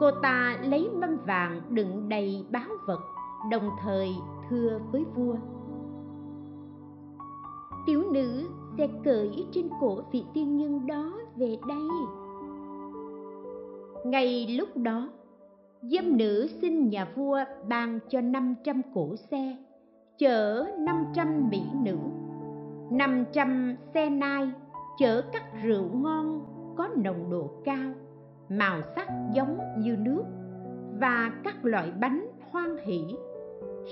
[0.00, 3.00] cô ta lấy mâm vàng đựng đầy báo vật,
[3.50, 4.08] đồng thời
[4.48, 5.34] thưa với vua.
[7.86, 11.88] Tiểu nữ sẽ cởi trên cổ vị tiên nhân đó về đây.
[14.04, 15.08] Ngay lúc đó,
[15.82, 19.56] dâm nữ xin nhà vua ban cho 500 cổ xe,
[20.18, 21.96] chở 500 mỹ nữ
[22.90, 24.50] 500 xe nai
[24.98, 27.92] chở các rượu ngon có nồng độ cao,
[28.48, 30.22] màu sắc giống như nước
[31.00, 33.04] và các loại bánh hoan hỷ,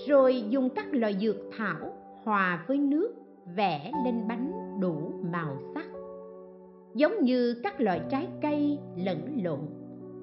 [0.08, 1.92] rồi dùng các loại dược thảo
[2.24, 3.14] hòa với nước
[3.56, 5.86] vẽ lên bánh đủ màu sắc.
[6.94, 9.60] Giống như các loại trái cây lẫn lộn,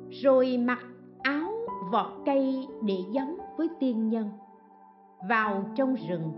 [0.10, 0.80] rồi mặc
[1.22, 1.52] áo
[1.92, 4.30] vỏ cây để giống với tiên nhân.
[5.30, 6.32] Vào trong rừng,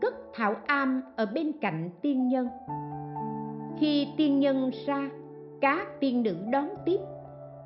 [0.00, 2.48] cất thảo am ở bên cạnh tiên nhân
[3.80, 5.10] khi tiên nhân ra,
[5.60, 6.98] các tiên nữ đón tiếp,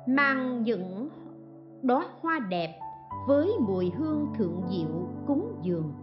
[0.07, 1.09] mang những
[1.81, 2.79] đóa hoa đẹp
[3.27, 5.93] với mùi hương thượng diệu cúng dường.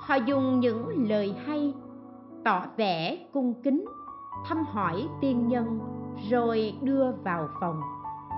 [0.00, 1.74] Họ dùng những lời hay,
[2.44, 3.84] tỏ vẻ cung kính,
[4.48, 5.78] thăm hỏi tiên nhân,
[6.30, 7.80] rồi đưa vào phòng,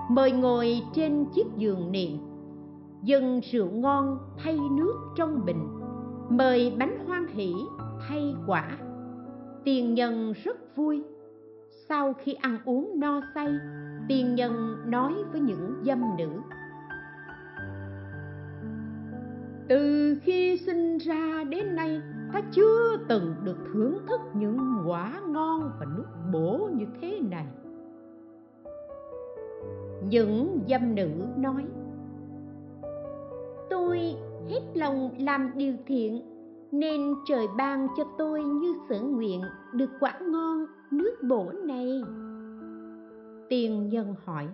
[0.09, 2.17] mời ngồi trên chiếc giường niệm
[3.03, 5.67] dâng rượu ngon thay nước trong bình,
[6.29, 7.53] mời bánh hoan hỷ
[8.07, 8.77] thay quả
[9.67, 11.03] tiền nhân rất vui.
[11.89, 13.47] Sau khi ăn uống no say,
[14.07, 16.29] tiền nhân nói với những dâm nữ.
[19.67, 22.01] Từ khi sinh ra đến nay,
[22.33, 27.47] ta chưa từng được thưởng thức những quả ngon và nước bổ như thế này.
[30.09, 31.65] Những dâm nữ nói,
[33.69, 33.99] tôi
[34.49, 36.21] hết lòng làm điều thiện,
[36.71, 39.41] nên trời ban cho tôi như sở nguyện
[39.73, 42.01] được quả ngon nước bổ này.
[43.49, 44.47] Tiên nhân hỏi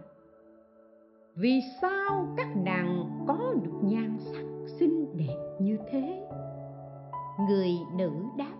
[1.35, 4.45] vì sao các nàng có được nhan sắc
[4.79, 6.27] xinh đẹp như thế?
[7.49, 8.55] Người nữ đáp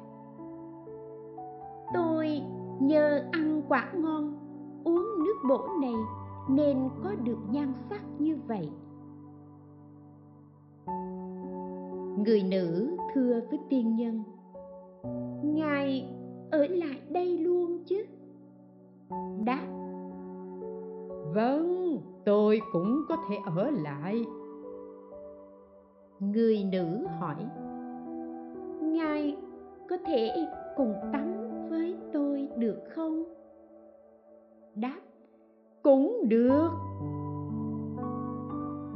[1.94, 2.42] tôi
[2.80, 4.38] nhờ ăn quả ngon
[4.84, 5.96] uống nước bổ này
[6.50, 8.70] nên có được nhan sắc như vậy.
[12.26, 14.24] Người nữ thưa với tiên nhân
[15.44, 16.14] ngài
[16.54, 18.06] ở lại đây luôn chứ?
[19.46, 19.66] Đáp.
[21.34, 24.26] Vâng tôi cũng có thể ở lại.
[26.20, 27.36] Người nữ hỏi.
[28.82, 29.38] Ngài
[29.90, 30.30] có thể
[30.78, 31.34] cùng tắm
[31.70, 33.24] với tôi được không?
[34.76, 35.00] Đáp.
[35.84, 36.70] Cũng được.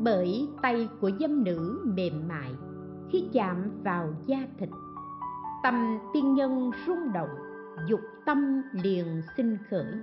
[0.04, 2.52] Bởi tay của dâm nữ mềm mại
[3.10, 4.70] khi chạm vào da thịt
[5.64, 7.47] tâm tiên nhân rung động
[7.90, 9.94] dục tâm liền sinh khởi,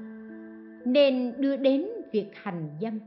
[0.85, 3.01] nên đưa đến việc hành dâm.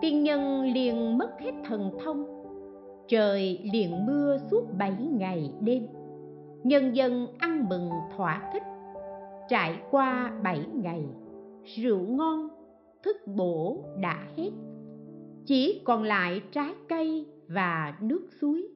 [0.00, 2.26] Tiên nhân liền mất hết thần thông,
[3.08, 5.86] trời liền mưa suốt bảy ngày đêm.
[6.64, 8.62] Nhân dân ăn mừng thỏa thích,
[9.48, 11.04] trải qua bảy ngày,
[11.76, 12.48] rượu ngon,
[13.02, 14.50] thức bổ đã hết.
[15.46, 18.68] Chỉ còn lại trái cây và nước suối,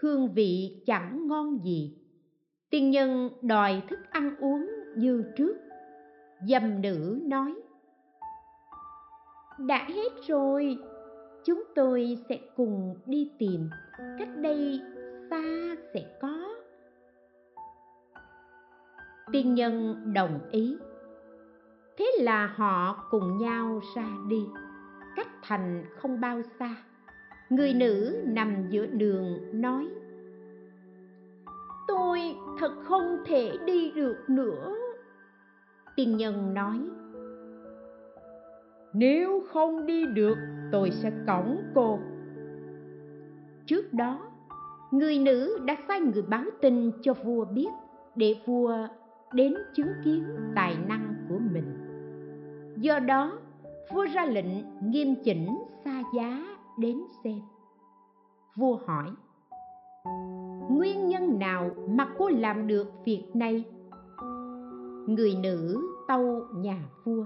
[0.00, 1.99] hương vị chẳng ngon gì
[2.70, 5.56] tiên nhân đòi thức ăn uống như trước.
[6.48, 7.54] Dâm nữ nói,
[9.58, 10.78] đã hết rồi,
[11.44, 13.70] chúng tôi sẽ cùng đi tìm.
[14.18, 14.80] Cách đây
[15.30, 16.48] xa sẽ có.
[19.32, 20.76] Tiên nhân đồng ý.
[21.98, 24.46] Thế là họ cùng nhau ra đi.
[25.16, 26.76] Cách thành không bao xa.
[27.50, 29.88] Người nữ nằm giữa đường nói
[31.88, 32.20] tôi
[32.58, 34.74] thật không thể đi được nữa.
[35.96, 36.80] Tiên nhân nói
[38.92, 40.36] nếu không đi được
[40.72, 41.98] tôi sẽ cõng cô.
[43.66, 44.30] Trước đó
[44.90, 47.68] người nữ đã sai người báo tin cho vua biết
[48.16, 48.74] để vua
[49.32, 50.24] đến chứng kiến
[50.54, 51.76] tài năng của mình.
[52.76, 53.38] Do đó
[53.92, 57.40] vua ra lệnh nghiêm chỉnh xa giá đến xem.
[58.56, 59.10] Vua hỏi
[60.70, 63.64] nguyên nhân nào mà cô làm được việc này?
[65.06, 67.24] Người nữ tâu nhà vua.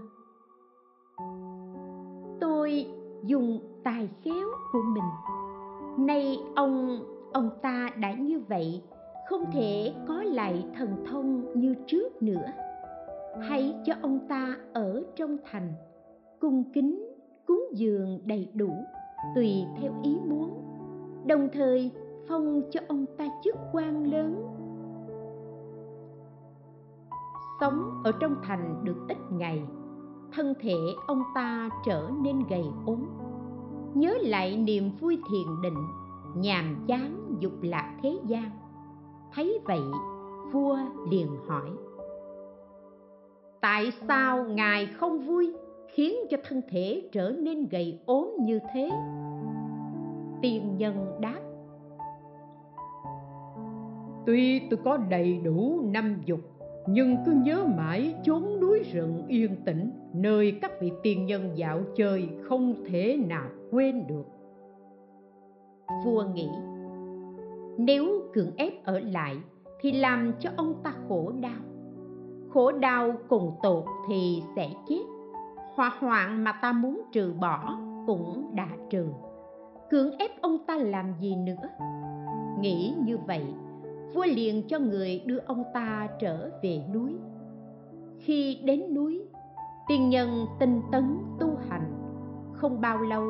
[2.41, 2.87] Tôi
[3.25, 5.37] dùng tài khéo của mình.
[6.07, 8.83] Nay ông ông ta đã như vậy,
[9.29, 12.47] không thể có lại thần thông như trước nữa.
[13.41, 15.73] Hãy cho ông ta ở trong thành,
[16.41, 17.15] cung kính,
[17.47, 18.71] cúng dường đầy đủ,
[19.35, 20.51] tùy theo ý muốn.
[21.27, 21.91] Đồng thời
[22.29, 24.57] phong cho ông ta chức quan lớn.
[27.61, 29.63] Sống ở trong thành được ít ngày,
[30.33, 33.07] thân thể ông ta trở nên gầy ốm.
[33.95, 35.87] Nhớ lại niềm vui thiền định,
[36.37, 38.51] nhàm chán dục lạc thế gian.
[39.35, 39.83] Thấy vậy,
[40.53, 40.79] vua
[41.11, 41.71] liền hỏi,
[43.65, 45.55] tại sao ngài không vui,
[45.89, 48.91] khiến cho thân thể trở nên gầy ốm như thế?
[50.43, 51.41] Tiên nhân đáp
[54.27, 56.41] tuy tôi có đầy đủ năm dục,
[56.87, 61.81] nhưng cứ nhớ mãi chốn núi rừng yên tĩnh, nơi các vị tiên nhân dạo
[61.97, 64.27] chơi không thể nào quên được.
[66.05, 66.49] Vua nghĩ,
[67.79, 69.37] nếu cưỡng ép ở lại
[69.81, 71.61] thì làm cho ông ta khổ đau.
[72.49, 75.03] Khổ đau cùng tột thì sẽ chết.
[75.75, 79.07] Hỏa hoạn mà ta muốn trừ bỏ cũng đã trừ.
[79.91, 81.69] Cưỡng ép ông ta làm gì nữa?
[82.61, 83.45] Nghĩ như vậy
[84.15, 87.15] vua liền cho người đưa ông ta trở về núi.
[88.19, 89.23] Khi đến núi,
[89.89, 91.93] tiên nhân tinh tấn tu hành,
[92.53, 93.25] không bao lâu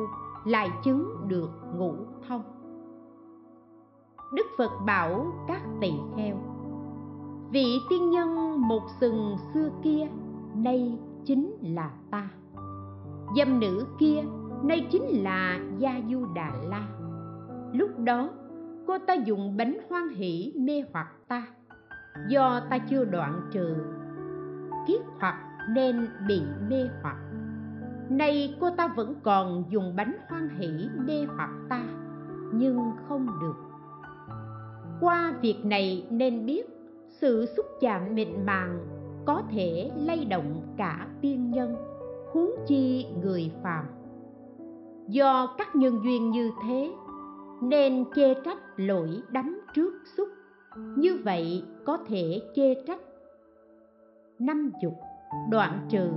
[0.45, 1.93] lại chứng được ngũ
[2.27, 2.41] thông.
[4.33, 6.37] Đức phật bảo các tỳ kheo,
[7.51, 10.07] vị tiên nhân một sừng xưa kia,
[10.55, 12.29] nay chính là ta.
[13.37, 14.23] Dâm nữ kia,
[14.63, 16.87] nay chính là gia du đà la.
[17.73, 18.29] Lúc đó
[18.87, 21.47] cô ta dùng bánh hoan hỷ mê hoặc ta.
[22.27, 23.75] Do ta chưa đoạn trừ
[24.87, 25.35] kiết hoặc
[25.69, 27.17] nên bị mê hoặc.
[28.09, 31.83] Nay cô ta vẫn còn dùng bánh hoan hỷ mê hoặc ta,
[32.53, 33.55] nhưng không được.
[35.01, 36.65] Qua việc này nên biết
[37.07, 38.85] sự xúc chạm mịn màng
[39.25, 41.75] có thể lay động cả tiên nhân,
[42.31, 43.85] huống chi người phàm.
[45.07, 46.93] Do các nhân duyên như thế
[47.61, 50.27] nên chê trách lỗi đắm trước xúc.
[50.97, 52.99] Như vậy có thể chê trách.
[54.39, 54.93] Năm dục,
[55.49, 56.11] đoạn trừ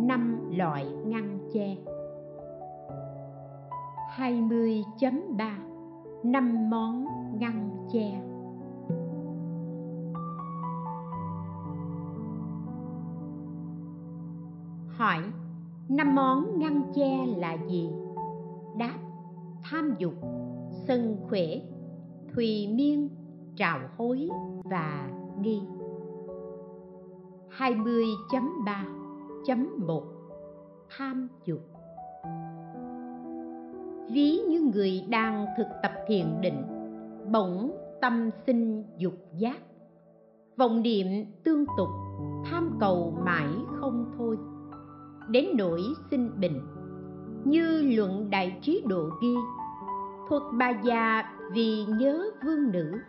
[0.00, 1.76] năm loại ngăn che.
[4.16, 5.50] 20.3
[6.24, 7.04] năm món
[7.38, 8.22] ngăn che.
[14.88, 15.18] Hỏi,
[15.88, 17.90] năm món ngăn che là gì?
[18.78, 18.98] Đáp,
[19.62, 20.14] tham dục
[20.90, 21.46] sân khỏe,
[22.34, 23.08] thùy miên,
[23.56, 24.28] trào hối
[24.64, 25.10] và
[25.40, 25.60] nghi.
[27.58, 30.02] 20.3.1
[30.96, 31.60] Tham dục.
[34.12, 36.62] Ví như người đang thực tập thiền định,
[37.32, 39.58] Bỗng tâm sinh dục giác.
[40.56, 41.06] Vọng niệm
[41.44, 41.88] tương tục,
[42.44, 43.48] Tham cầu mãi
[43.80, 44.38] không thôi.
[45.28, 46.60] Đến nỗi sinh bình
[47.44, 49.34] Như luận đại trí độ ghi
[50.30, 51.22] thuật bà già
[51.52, 53.00] vì nhớ vương nữ.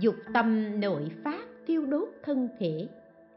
[0.00, 2.88] Dục tâm nội phát thiêu đốt thân thể,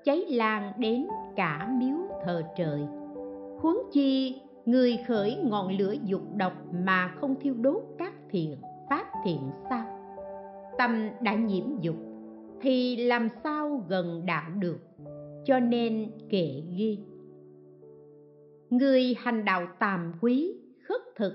[0.05, 2.79] cháy lan đến cả miếu thờ trời.
[3.61, 8.55] Huống chi, người khởi ngọn lửa dục độc mà không thiêu đốt các thiện
[8.89, 9.85] pháp thiện sao?
[10.77, 11.95] Tâm đã nhiễm dục
[12.61, 14.79] thì làm sao gần đạo được?
[15.45, 16.99] Cho nên kệ ghi.
[18.69, 20.53] Người hành đạo tàm quý,
[20.87, 21.33] khất thực,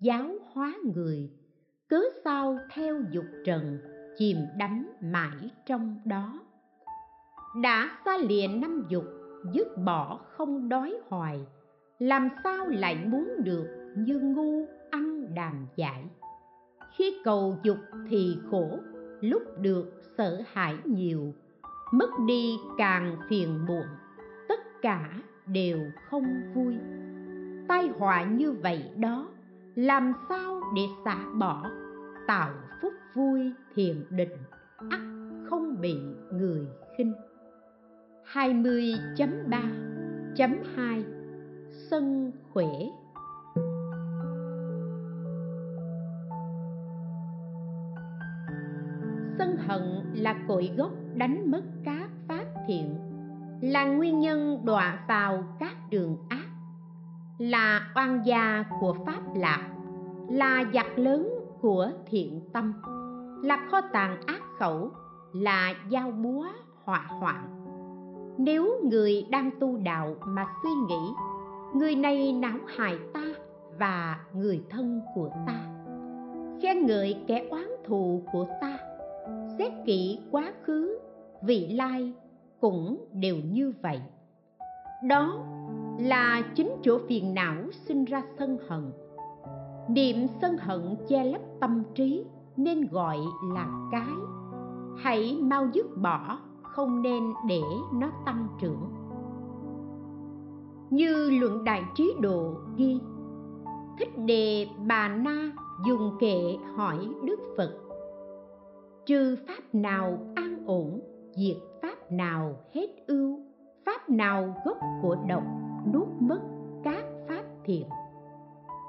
[0.00, 1.30] giáo hóa người,
[1.88, 3.78] cớ sao theo dục trần,
[4.18, 6.40] chìm đắm mãi trong đó.
[7.62, 9.04] Đã xa lìa năm dục,
[9.54, 11.46] dứt bỏ không đói hoài,
[11.98, 16.04] làm sao lại muốn được như ngu ăn đàm giải?
[16.96, 17.78] Khi cầu dục
[18.10, 18.78] thì khổ,
[19.20, 21.34] lúc được sợ hãi nhiều,
[21.92, 23.86] mất đi càng phiền muộn,
[24.48, 25.10] tất cả
[25.46, 25.78] đều
[26.10, 26.74] không vui.
[27.68, 29.28] Tai họa như vậy đó
[29.74, 31.70] làm sao để xả bỏ
[32.26, 32.50] tạo
[32.82, 34.36] phúc vui thiền định
[34.90, 35.00] ắt
[35.50, 35.96] không bị
[36.32, 36.66] người
[36.96, 37.12] khinh?
[38.32, 41.02] 20.3.2
[41.90, 42.66] Sân khỏe.
[49.38, 49.82] Sân hận
[50.14, 52.98] là cội gốc đánh mất các pháp thiện,
[53.60, 56.43] Là nguyên nhân đọa vào các đường ác
[57.38, 59.68] là oan gia của pháp lạc
[60.28, 61.28] là giặc lớn
[61.60, 62.74] của thiện tâm,
[63.42, 64.90] là kho tàng ác khẩu,
[65.32, 66.46] là dao búa
[66.84, 67.44] hỏa hoạn.
[68.38, 71.10] Nếu người đang tu đạo mà suy nghĩ,
[71.74, 73.24] người này não hại ta
[73.78, 75.60] và người thân của ta.
[76.62, 78.78] Khen ngợi kẻ oán thù của ta,
[79.58, 80.98] xét kỹ quá khứ,
[81.42, 82.12] vị lai
[82.60, 84.00] cũng đều như vậy.
[85.08, 85.38] Đó
[85.98, 88.92] là chính chỗ phiền não sinh ra sân hận.
[89.88, 92.24] Niệm sân hận che lấp tâm trí
[92.56, 93.18] nên gọi
[93.54, 94.14] là cái.
[94.98, 97.62] Hãy mau dứt bỏ, không nên để
[97.94, 98.90] nó tăng trưởng.
[100.90, 102.98] Như luận đại trí độ ghi,
[103.98, 105.50] thích đề bà na
[105.86, 107.72] dùng kệ hỏi đức phật,
[109.06, 111.00] trừ pháp nào an ổn,
[111.36, 113.40] diệt pháp nào hết ưu?
[113.86, 115.42] Pháp nào gốc của độc?
[115.92, 116.40] Nuốt mất
[116.84, 117.86] các pháp thiện.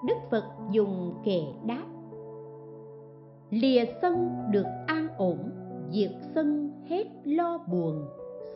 [0.07, 1.85] Đức phật dùng kệ đáp,
[3.49, 5.37] lìa sân được an ổn,
[5.91, 8.05] diệt sân hết lo buồn.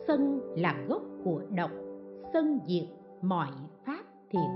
[0.06, 1.70] Sân là gốc của độc,
[2.32, 2.88] sân diệt
[3.22, 3.48] mọi
[3.84, 4.50] pháp thiện.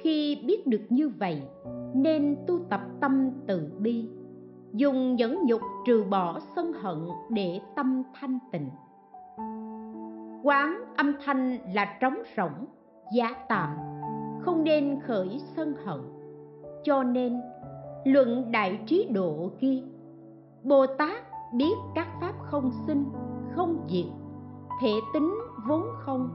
[0.00, 1.42] Khi biết được như vậy,
[1.94, 4.08] nên tu tập tâm từ bi,
[4.72, 6.98] dùng nhẫn nhục trừ bỏ sân hận
[7.30, 8.68] để tâm thanh tịnh
[10.42, 12.66] quán âm thanh là trống rỗng,
[13.16, 13.76] giá tạm,
[14.40, 16.00] không nên khởi sân hận.
[16.84, 17.40] Cho nên,
[18.04, 19.82] luận đại trí độ ghi,
[20.62, 21.22] bồ tát
[21.54, 23.04] biết các pháp không sinh,
[23.54, 24.12] không diệt,
[24.80, 25.34] thể tính
[25.68, 26.28] vốn không.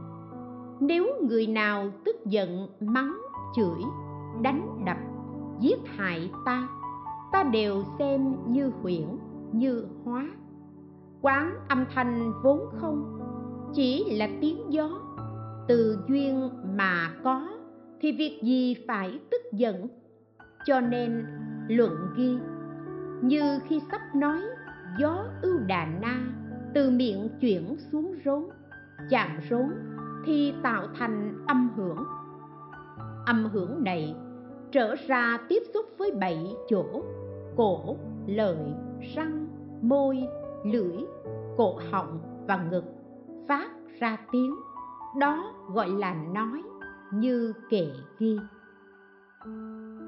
[0.80, 3.18] Nếu người nào tức giận, mắng,
[3.56, 3.84] chửi,
[4.42, 4.98] đánh đập,
[5.60, 6.68] giết hại ta
[7.34, 9.08] ta đều xem như huyễn
[9.52, 10.30] như hóa.
[11.22, 13.23] Quán âm thanh vốn không
[13.74, 14.90] chỉ là tiếng gió.
[15.68, 17.48] Từ duyên mà có,
[18.02, 19.88] thì việc gì phải tức giận?
[20.66, 21.26] Cho nên,
[21.68, 22.38] luận ghi,
[23.22, 24.42] như khi sắp nói,
[25.00, 26.20] gió ưu đà na,
[26.74, 28.44] từ miệng chuyển xuống rốn,
[29.10, 29.70] chạm rốn
[30.26, 32.04] thì tạo thành âm hưởng.
[33.26, 34.16] Âm hưởng này
[34.72, 37.04] trở ra tiếp xúc với bảy chỗ,
[37.56, 37.98] cổ
[38.28, 38.58] lợi
[39.16, 39.48] răng,
[39.82, 40.24] môi,
[40.66, 40.98] lưỡi,
[41.58, 42.84] cổ họng và ngực
[43.48, 43.70] phát
[44.00, 44.56] ra tiếng,
[45.20, 46.62] đó gọi là nói
[47.14, 47.88] như kệ
[48.20, 48.38] ghi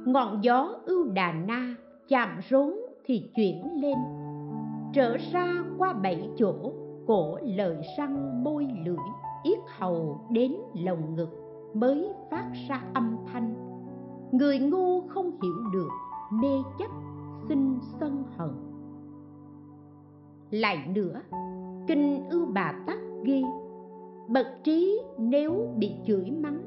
[0.06, 1.76] ngọn gió ưu đà na
[2.08, 2.74] chạm rốn
[3.06, 3.98] thì chuyển lên,
[4.94, 6.74] trở ra qua bảy chỗ,
[7.08, 8.98] cổ lời răng môi lưỡi,
[9.44, 11.30] yết hầu đến lồng ngực
[11.74, 13.56] mới phát ra âm thanh.
[14.32, 15.90] Người ngu không hiểu được,
[16.32, 16.92] mê chấp,
[17.50, 18.52] sinh sân hận.
[20.52, 21.22] Lại nữa,
[21.88, 23.42] kinh ưu bà tắc ghê.
[24.28, 26.62] Bậc trí nếu bị chửi mắng,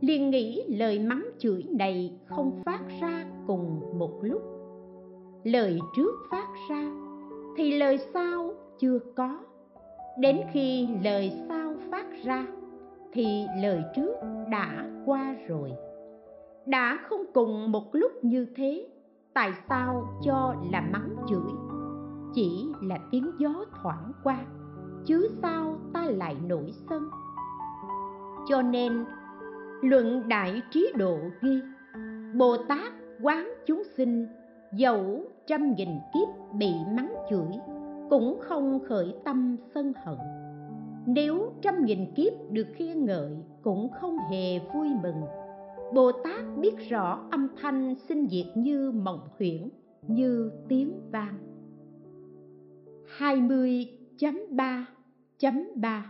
[0.00, 4.42] liền nghĩ lời mắng chửi này không phát ra cùng một lúc.
[5.44, 6.92] Lời trước phát ra
[7.56, 9.38] thì lời sau chưa có.
[10.18, 12.46] Đến khi lời sau phát ra
[13.12, 14.14] thì lời trước
[14.50, 15.72] đã qua rồi.
[16.66, 18.86] Đã không cùng một lúc như thế,
[19.34, 21.52] tại sao cho là mắng chửi?
[22.34, 24.46] Chỉ là tiếng gió thoảng qua
[25.04, 27.10] chứ sao ta lại nổi sân?
[28.48, 29.04] Cho nên,
[29.82, 31.60] luận đại trí độ ghi,
[32.34, 32.92] bồ tát
[33.22, 34.26] quán chúng sinh
[34.72, 36.28] dẫu trăm nghìn kiếp
[36.58, 37.48] bị mắng chửi,
[38.10, 40.18] cũng không khởi tâm sân hận.
[41.06, 45.22] Nếu trăm nghìn kiếp được khen ngợi cũng không hề vui mừng.
[45.94, 49.68] Bồ tát biết rõ âm thanh sinh diệt như mộng huyễn,
[50.08, 51.38] như tiếng vang.
[54.20, 56.02] 1.3.3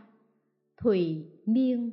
[0.82, 1.92] Thùy Miên.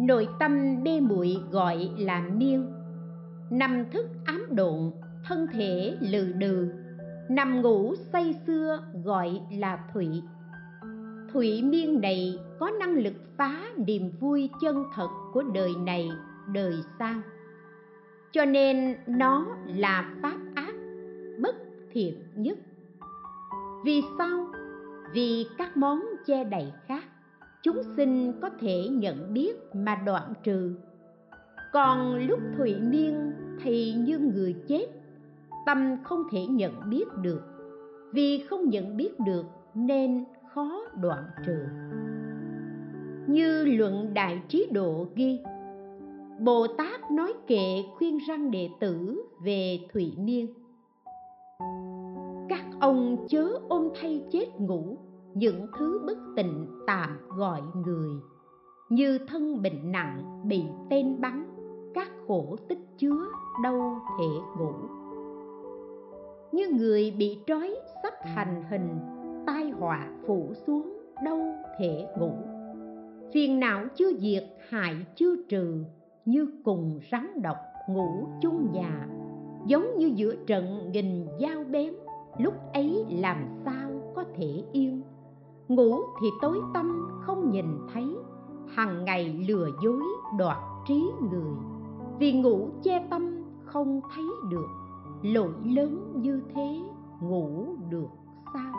[0.00, 2.72] Nội tâm đê muội gọi là miên.
[3.50, 4.92] Nằm thức ám độn,
[5.24, 6.68] thân thể lừ đừ.
[7.30, 10.22] Nằm ngủ say xưa gọi là thủy.
[11.32, 16.08] Thủy miên này có năng lực phá niềm vui chân thật của đời này,
[16.52, 17.14] đời sau
[18.32, 20.74] cho nên nó là pháp ác,
[21.42, 21.56] bất
[21.92, 22.58] thiện nhất.
[23.84, 24.46] Vì sao?
[25.12, 27.04] Vì các món che đậy khác,
[27.62, 30.74] chúng sinh có thể nhận biết mà đoạn trừ.
[31.72, 34.86] Còn lúc thủy miên thì như người chết,
[35.66, 37.42] tâm không thể nhận biết được.
[38.12, 40.24] Vì không nhận biết được nên
[40.54, 41.58] khó đoạn trừ.
[43.26, 45.40] Như luận đại trí độ ghi
[46.44, 50.46] bồ tát nói kệ khuyên răng đệ tử về thủy miên.
[52.48, 54.96] Các ông chớ ôm thay chết ngủ,
[55.34, 58.10] những thứ bất tịnh tạm gọi người.
[58.90, 61.44] Như thân bệnh nặng bị tên bắn,
[61.94, 63.26] các khổ tích chứa
[63.62, 64.28] đâu thể
[64.58, 64.72] ngủ.
[66.52, 68.98] Như người bị trói sắp hành hình,
[69.46, 71.38] tai họa phủ xuống đâu
[71.78, 72.32] thể ngủ.
[73.34, 75.84] Phiền não chưa diệt, hại chưa trừ
[76.24, 77.56] như cùng rắn độc
[77.88, 79.08] ngủ chung nhà.
[79.66, 81.94] Giống như giữa trận nghìn dao bén
[82.38, 85.02] lúc ấy làm sao có thể yên.
[85.68, 88.16] Ngủ thì tối tâm không nhìn thấy,
[88.68, 90.02] hằng ngày lừa dối
[90.38, 90.58] đoạt
[90.88, 91.54] trí người.
[92.18, 94.68] Vì ngủ che tâm, không thấy được,
[95.22, 96.80] lỗi lớn như thế
[97.20, 98.08] ngủ được
[98.54, 98.74] sao?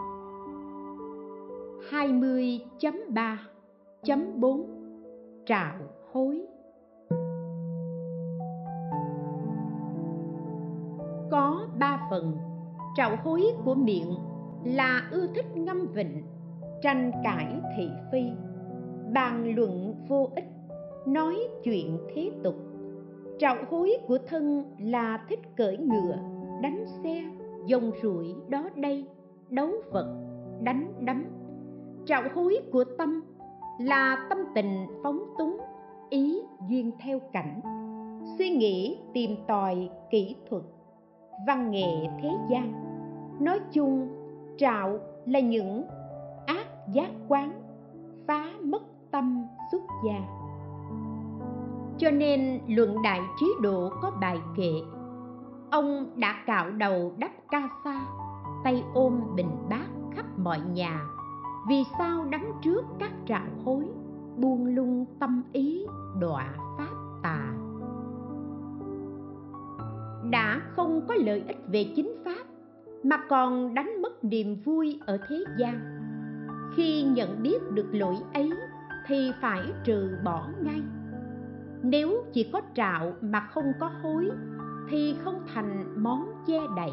[1.89, 4.66] 20.3.4
[5.46, 5.76] Trạo
[6.12, 6.46] hối.
[11.34, 12.38] Có ba phần.
[12.96, 14.16] Trạo hối của miệng
[14.64, 16.24] là ưa thích ngâm vịnh,
[16.82, 18.24] tranh cãi thị phi.
[19.14, 20.46] Bàn luận vô ích,
[21.08, 22.56] nói chuyện thế tục.
[23.40, 26.18] Trạo hối của thân là thích cởi ngựa,
[26.62, 27.24] đánh xe,
[27.66, 29.06] dòng rủi đó đây,
[29.50, 30.16] đấu vật,
[30.62, 31.26] đánh đấm.
[32.06, 33.22] Trạo hối của tâm
[33.80, 35.58] là tâm tình phóng túng,
[36.10, 37.62] ý duyên theo cảnh.
[38.38, 40.64] Suy nghĩ tìm tòi kỹ thuật
[41.48, 42.84] văn nghệ thế gian
[43.39, 44.08] nói chung,
[44.58, 45.84] trạo là những
[46.46, 47.62] ác giác quán,
[48.28, 50.20] phá mất tâm xuất gia.
[51.98, 54.72] Cho nên luận đại trí độ có bài kệ,
[55.72, 58.02] ông đã cạo đầu đắp ca sa,
[58.64, 61.02] tay ôm bình bát khắp mọi nhà.
[61.68, 63.88] Vì sao đắng trước các trạo hối,
[64.38, 65.86] buông lung tâm ý
[66.20, 66.54] đọa
[70.30, 72.44] đã không có lợi ích về chính pháp,
[73.04, 75.80] mà còn đánh mất niềm vui ở thế gian.
[76.76, 78.50] Khi nhận biết được lỗi ấy,
[79.08, 80.82] thì phải trừ bỏ ngay.
[81.84, 84.30] Nếu chỉ có trạo mà không có hối,
[84.90, 86.92] thì không thành món che đậy.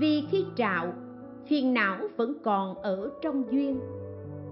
[0.00, 0.92] Vì khi trạo,
[1.46, 3.80] phiền não vẫn còn ở trong duyên.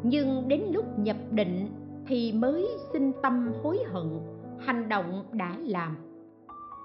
[0.02, 1.68] Nhưng đến lúc nhập định,
[2.06, 4.20] thì mới sinh tâm hối hận,
[4.58, 5.96] hành động đã làm.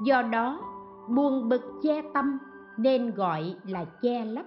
[0.05, 0.61] Do đó
[1.07, 2.37] buồn bực che tâm
[2.77, 4.45] nên gọi là che lấp.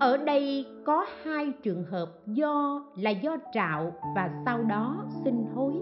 [0.00, 5.72] Ở đây có hai trường hợp do là do trạo và sau đó sinh hối.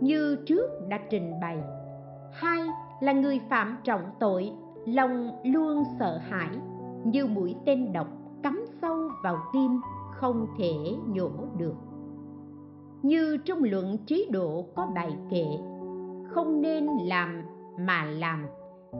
[0.00, 1.62] Như trước đã trình bày,
[2.32, 2.60] hai
[3.00, 4.52] là người phạm trọng tội,
[4.86, 6.50] lòng luôn sợ hãi,
[7.04, 8.08] như mũi tên độc
[8.42, 9.80] cắm sâu vào tim
[10.10, 10.74] không thể
[11.06, 11.74] nhổ được.
[13.02, 15.46] Như trong luận trí độ có bài kệ,
[16.30, 17.42] không nên làm
[17.78, 18.46] mà làm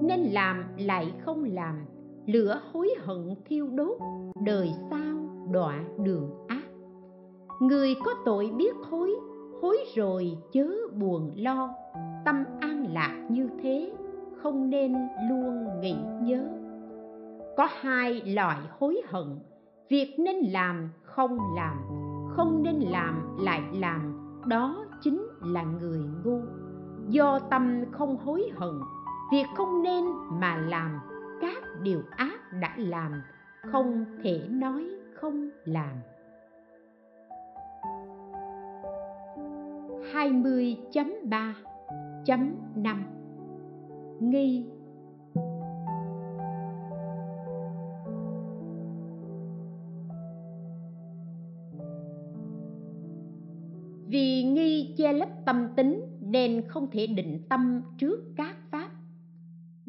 [0.03, 1.85] nên làm lại không làm,
[2.27, 3.99] lửa hối hận thiêu đốt,
[4.45, 5.17] đời sao
[5.53, 6.63] đọa đường ác.
[7.61, 9.17] Người có tội biết hối
[9.63, 11.71] hối rồi chớ buồn lo.
[12.25, 13.93] Tâm an lạc như thế,
[14.43, 14.95] không nên
[15.31, 16.45] luôn nghĩ nhớ.
[17.57, 19.39] Có hai loại hối hận,
[19.89, 21.77] việc nên làm, không làm.
[22.37, 26.41] Không nên làm, lại làm, đó chính là người ngu.
[27.09, 28.75] Do tâm không hối hận
[29.33, 31.01] việc không nên mà làm
[31.41, 33.23] các điều ác đã làm,
[33.63, 35.97] không thể nói không làm.
[40.13, 42.97] 20.3.5
[44.21, 44.65] Nghi.
[54.07, 58.57] Vì nghi che lấp tâm tính nên không thể định tâm trước các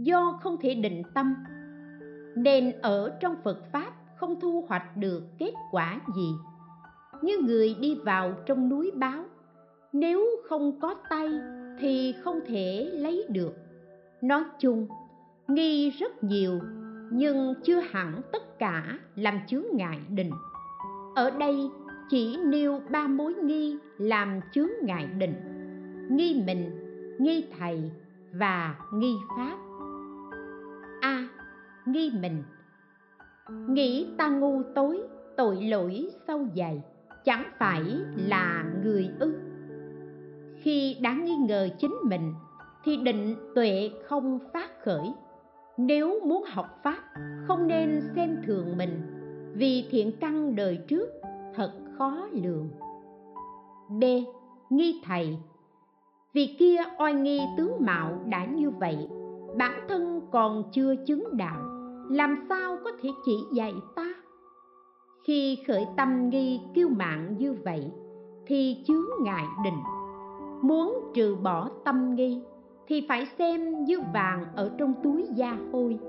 [0.09, 1.35] Do không thể định tâm,
[2.35, 6.31] nên ở trong Phật Pháp không thu hoạch được kết quả gì.
[7.21, 9.23] Như người đi vào trong núi báo,
[9.93, 11.27] nếu không có tay
[11.79, 13.53] thì không thể lấy được.
[14.21, 14.87] Nói chung,
[15.47, 16.59] nghi rất nhiều,
[17.11, 20.31] nhưng chưa hẳn tất cả làm chướng ngại định.
[21.15, 21.69] Ở đây
[22.09, 25.35] chỉ nêu ba mối nghi làm chướng ngại định,
[26.11, 26.71] nghi mình,
[27.19, 27.91] nghi thầy
[28.33, 29.68] và nghi pháp
[31.01, 31.27] a.
[31.85, 32.43] Nghi mình.
[33.67, 35.01] Nghĩ ta ngu tối,
[35.37, 36.81] tội lỗi sâu dày
[37.25, 37.83] chẳng phải
[38.15, 39.33] là người ư.
[40.61, 42.33] Khi đã nghi ngờ chính mình,
[42.83, 45.13] thì định tuệ không phát khởi.
[45.77, 46.99] Nếu muốn học pháp,
[47.47, 49.01] không nên xem thường mình,
[49.55, 51.09] vì thiện căn đời trước
[51.55, 52.69] thật khó lường.
[53.89, 54.03] B.
[54.69, 55.37] Nghi thầy.
[56.33, 59.07] Vì kia oai nghi tướng mạo đã như vậy,
[59.57, 61.61] bản thân còn chưa chứng đạo,
[62.09, 64.13] làm sao có thể chỉ dạy ta?
[65.23, 67.91] Khi khởi tâm nghi kiêu mạng như vậy,
[68.45, 69.79] thì chướng ngại định.
[70.61, 72.41] Muốn trừ bỏ tâm nghi,
[72.87, 75.99] thì phải xem như vàng ở trong túi da hôi.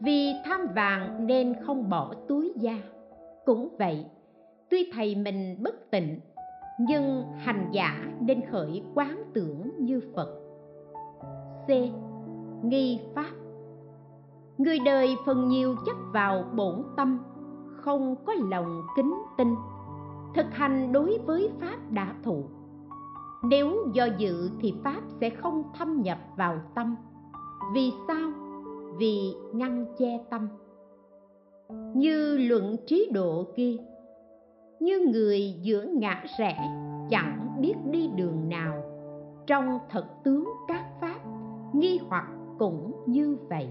[0.00, 2.78] Vì tham vàng nên không bỏ túi da.
[3.44, 4.04] Cũng vậy,
[4.70, 6.20] tuy thầy mình bất tịnh,
[6.80, 10.40] nhưng hành giả nên khởi quán tưởng như phật.
[11.66, 11.70] C
[12.62, 13.30] nghi pháp.
[14.58, 17.18] Người đời phần nhiều chấp vào bổn tâm,
[17.76, 19.54] không có lòng kính tinh
[20.34, 22.44] thực hành đối với pháp đã thụ.
[23.42, 26.96] Nếu do dự thì pháp sẽ không thâm nhập vào tâm.
[27.74, 28.30] Vì sao?
[28.98, 30.48] Vì ngăn che tâm.
[31.94, 33.76] Như luận trí độ kia,
[34.80, 36.56] như người giữa ngã rẽ,
[37.10, 38.82] chẳng biết đi đường nào,
[39.46, 41.18] trong thật tướng các pháp,
[41.72, 42.28] nghi hoặc
[42.58, 43.68] cũng như vậy.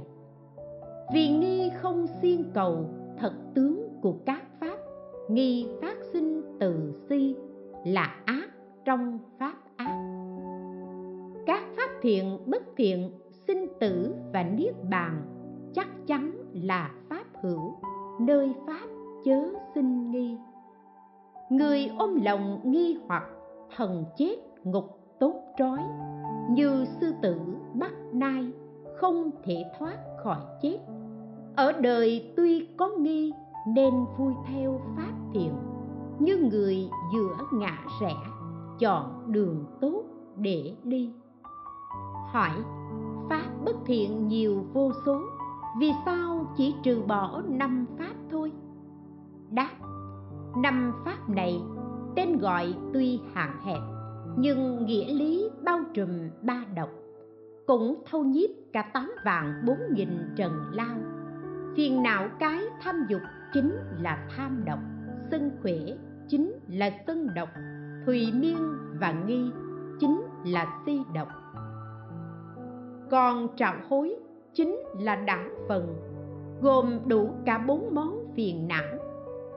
[1.13, 2.85] Vì nghi không xiên cầu
[3.17, 4.77] thật tướng của các pháp,
[5.29, 7.35] nghi phát sinh từ si
[7.85, 8.49] là ác
[8.85, 10.13] trong pháp ác.
[11.45, 13.11] Các pháp thiện, bất thiện,
[13.47, 15.21] sinh tử và niết bàn
[15.75, 17.75] chắc chắn là pháp hữu,
[18.21, 18.87] nơi pháp
[19.25, 19.43] chớ
[19.75, 20.37] sinh nghi.
[21.49, 23.23] Người ôm lòng nghi hoặc
[23.75, 25.79] thần chết ngục tốt trói,
[26.49, 27.39] như sư tử
[27.73, 28.51] bắt nai
[28.97, 30.77] không thể thoát khỏi chết.
[31.55, 33.33] Ở đời tuy có nghi
[33.67, 35.53] nên vui theo pháp thiện
[36.19, 38.15] như người giữa ngã rẽ
[38.79, 40.03] chọn đường tốt
[40.35, 41.11] để đi.
[42.31, 42.51] Hỏi,
[43.29, 45.21] pháp bất thiện nhiều vô số,
[45.79, 48.51] vì sao chỉ trừ bỏ năm pháp thôi?
[49.49, 49.71] Đáp,
[50.57, 51.61] năm pháp này
[52.15, 53.81] tên gọi tuy hạn hẹp,
[54.37, 56.09] nhưng nghĩa lý bao trùm
[56.41, 56.89] ba độc
[57.67, 60.97] cũng thâu nhiếp cả tám vạn bốn nghìn trần lao.
[61.75, 63.21] Phiền não cái tham dục
[63.53, 64.79] chính là tham độc
[65.31, 65.77] sân khỏe
[66.27, 67.49] chính là sân độc,
[68.05, 68.57] thùy miên
[68.99, 69.51] và nghi
[69.99, 71.27] chính là si độc.
[73.11, 74.15] Còn trạo hối
[74.53, 75.95] chính là đẳng phần,
[76.61, 78.97] gồm đủ cả bốn món phiền não.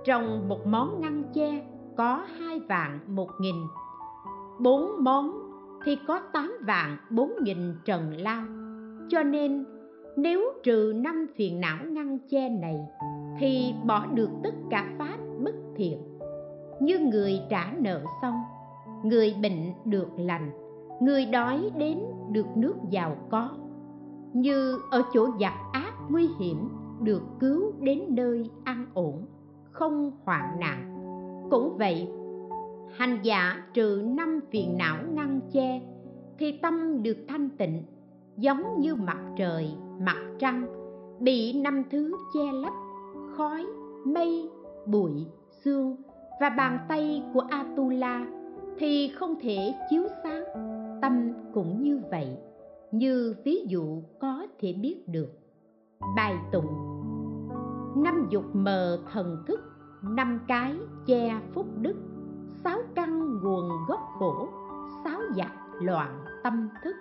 [0.05, 3.57] Trong một món ngăn che có hai vạn một nghìn,
[4.59, 5.40] bốn món
[5.85, 8.43] thì có tám vạn bốn nghìn trần lao.
[9.09, 9.65] Cho nên,
[10.17, 12.81] nếu trừ năm phiền não ngăn che này,
[13.39, 15.99] thì bỏ được tất cả pháp bất thiện.
[16.81, 18.35] Như người trả nợ xong,
[19.05, 20.51] người bệnh được lành,
[21.01, 21.99] người đói đến
[22.31, 23.51] được nước giàu có.
[24.33, 26.69] Như ở chỗ giặc ác nguy hiểm
[27.03, 29.27] được cứu đến nơi an ổn,
[29.71, 30.97] không hoạn nạn.
[31.51, 32.09] Cũng vậy
[32.97, 35.81] hành giả trừ năm phiền não ngăn che,
[36.39, 37.83] thì tâm được thanh tịnh,
[38.37, 40.67] giống như mặt trời, mặt trăng,
[41.21, 42.73] bị năm thứ che lấp,
[43.37, 43.67] khói,
[44.05, 44.51] mây,
[44.87, 45.27] bụi
[45.65, 45.97] xương
[46.41, 48.27] và bàn tay của atula
[48.79, 50.45] thì không thể chiếu sáng.
[51.03, 52.39] Tâm cũng như vậy,
[52.93, 55.39] như ví dụ có thể biết được.
[56.17, 56.71] Bài tụng.
[57.97, 59.61] Năm dục mờ thần thức,
[60.03, 60.75] năm cái
[61.07, 61.97] che phúc đức
[62.65, 64.49] sáu căn nguồn gốc khổ
[65.05, 66.97] sáu giặc loạn tâm thức.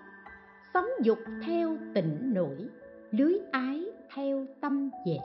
[0.74, 2.70] Sống dục theo tịnh nổi,
[3.12, 3.86] lưới ái
[4.16, 5.20] theo tâm dệt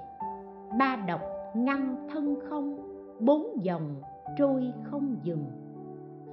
[0.79, 1.21] ba độc
[1.57, 2.79] ngăn thân không,
[3.21, 4.03] bốn dòng
[4.39, 5.45] trôi không dừng.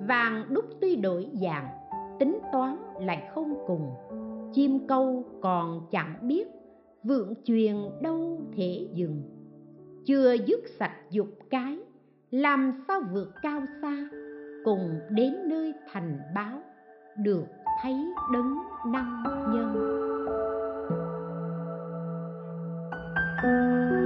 [0.08, 1.68] Vàng đúc tuy đổi dạng,
[2.20, 3.90] tính toán lại không cùng.
[4.54, 6.48] Chim câu còn chẳng biết,
[7.04, 9.22] vượng truyền đâu thể dừng.
[10.06, 11.80] Chưa dứt sạch dục cái
[12.32, 14.08] làm sao vượt cao xa,
[14.64, 16.62] cùng đến nơi thành báo,
[17.18, 17.46] được
[17.84, 17.94] thấy
[18.34, 19.24] đấng năng
[19.54, 19.98] nhân.
[23.44, 24.01] thank you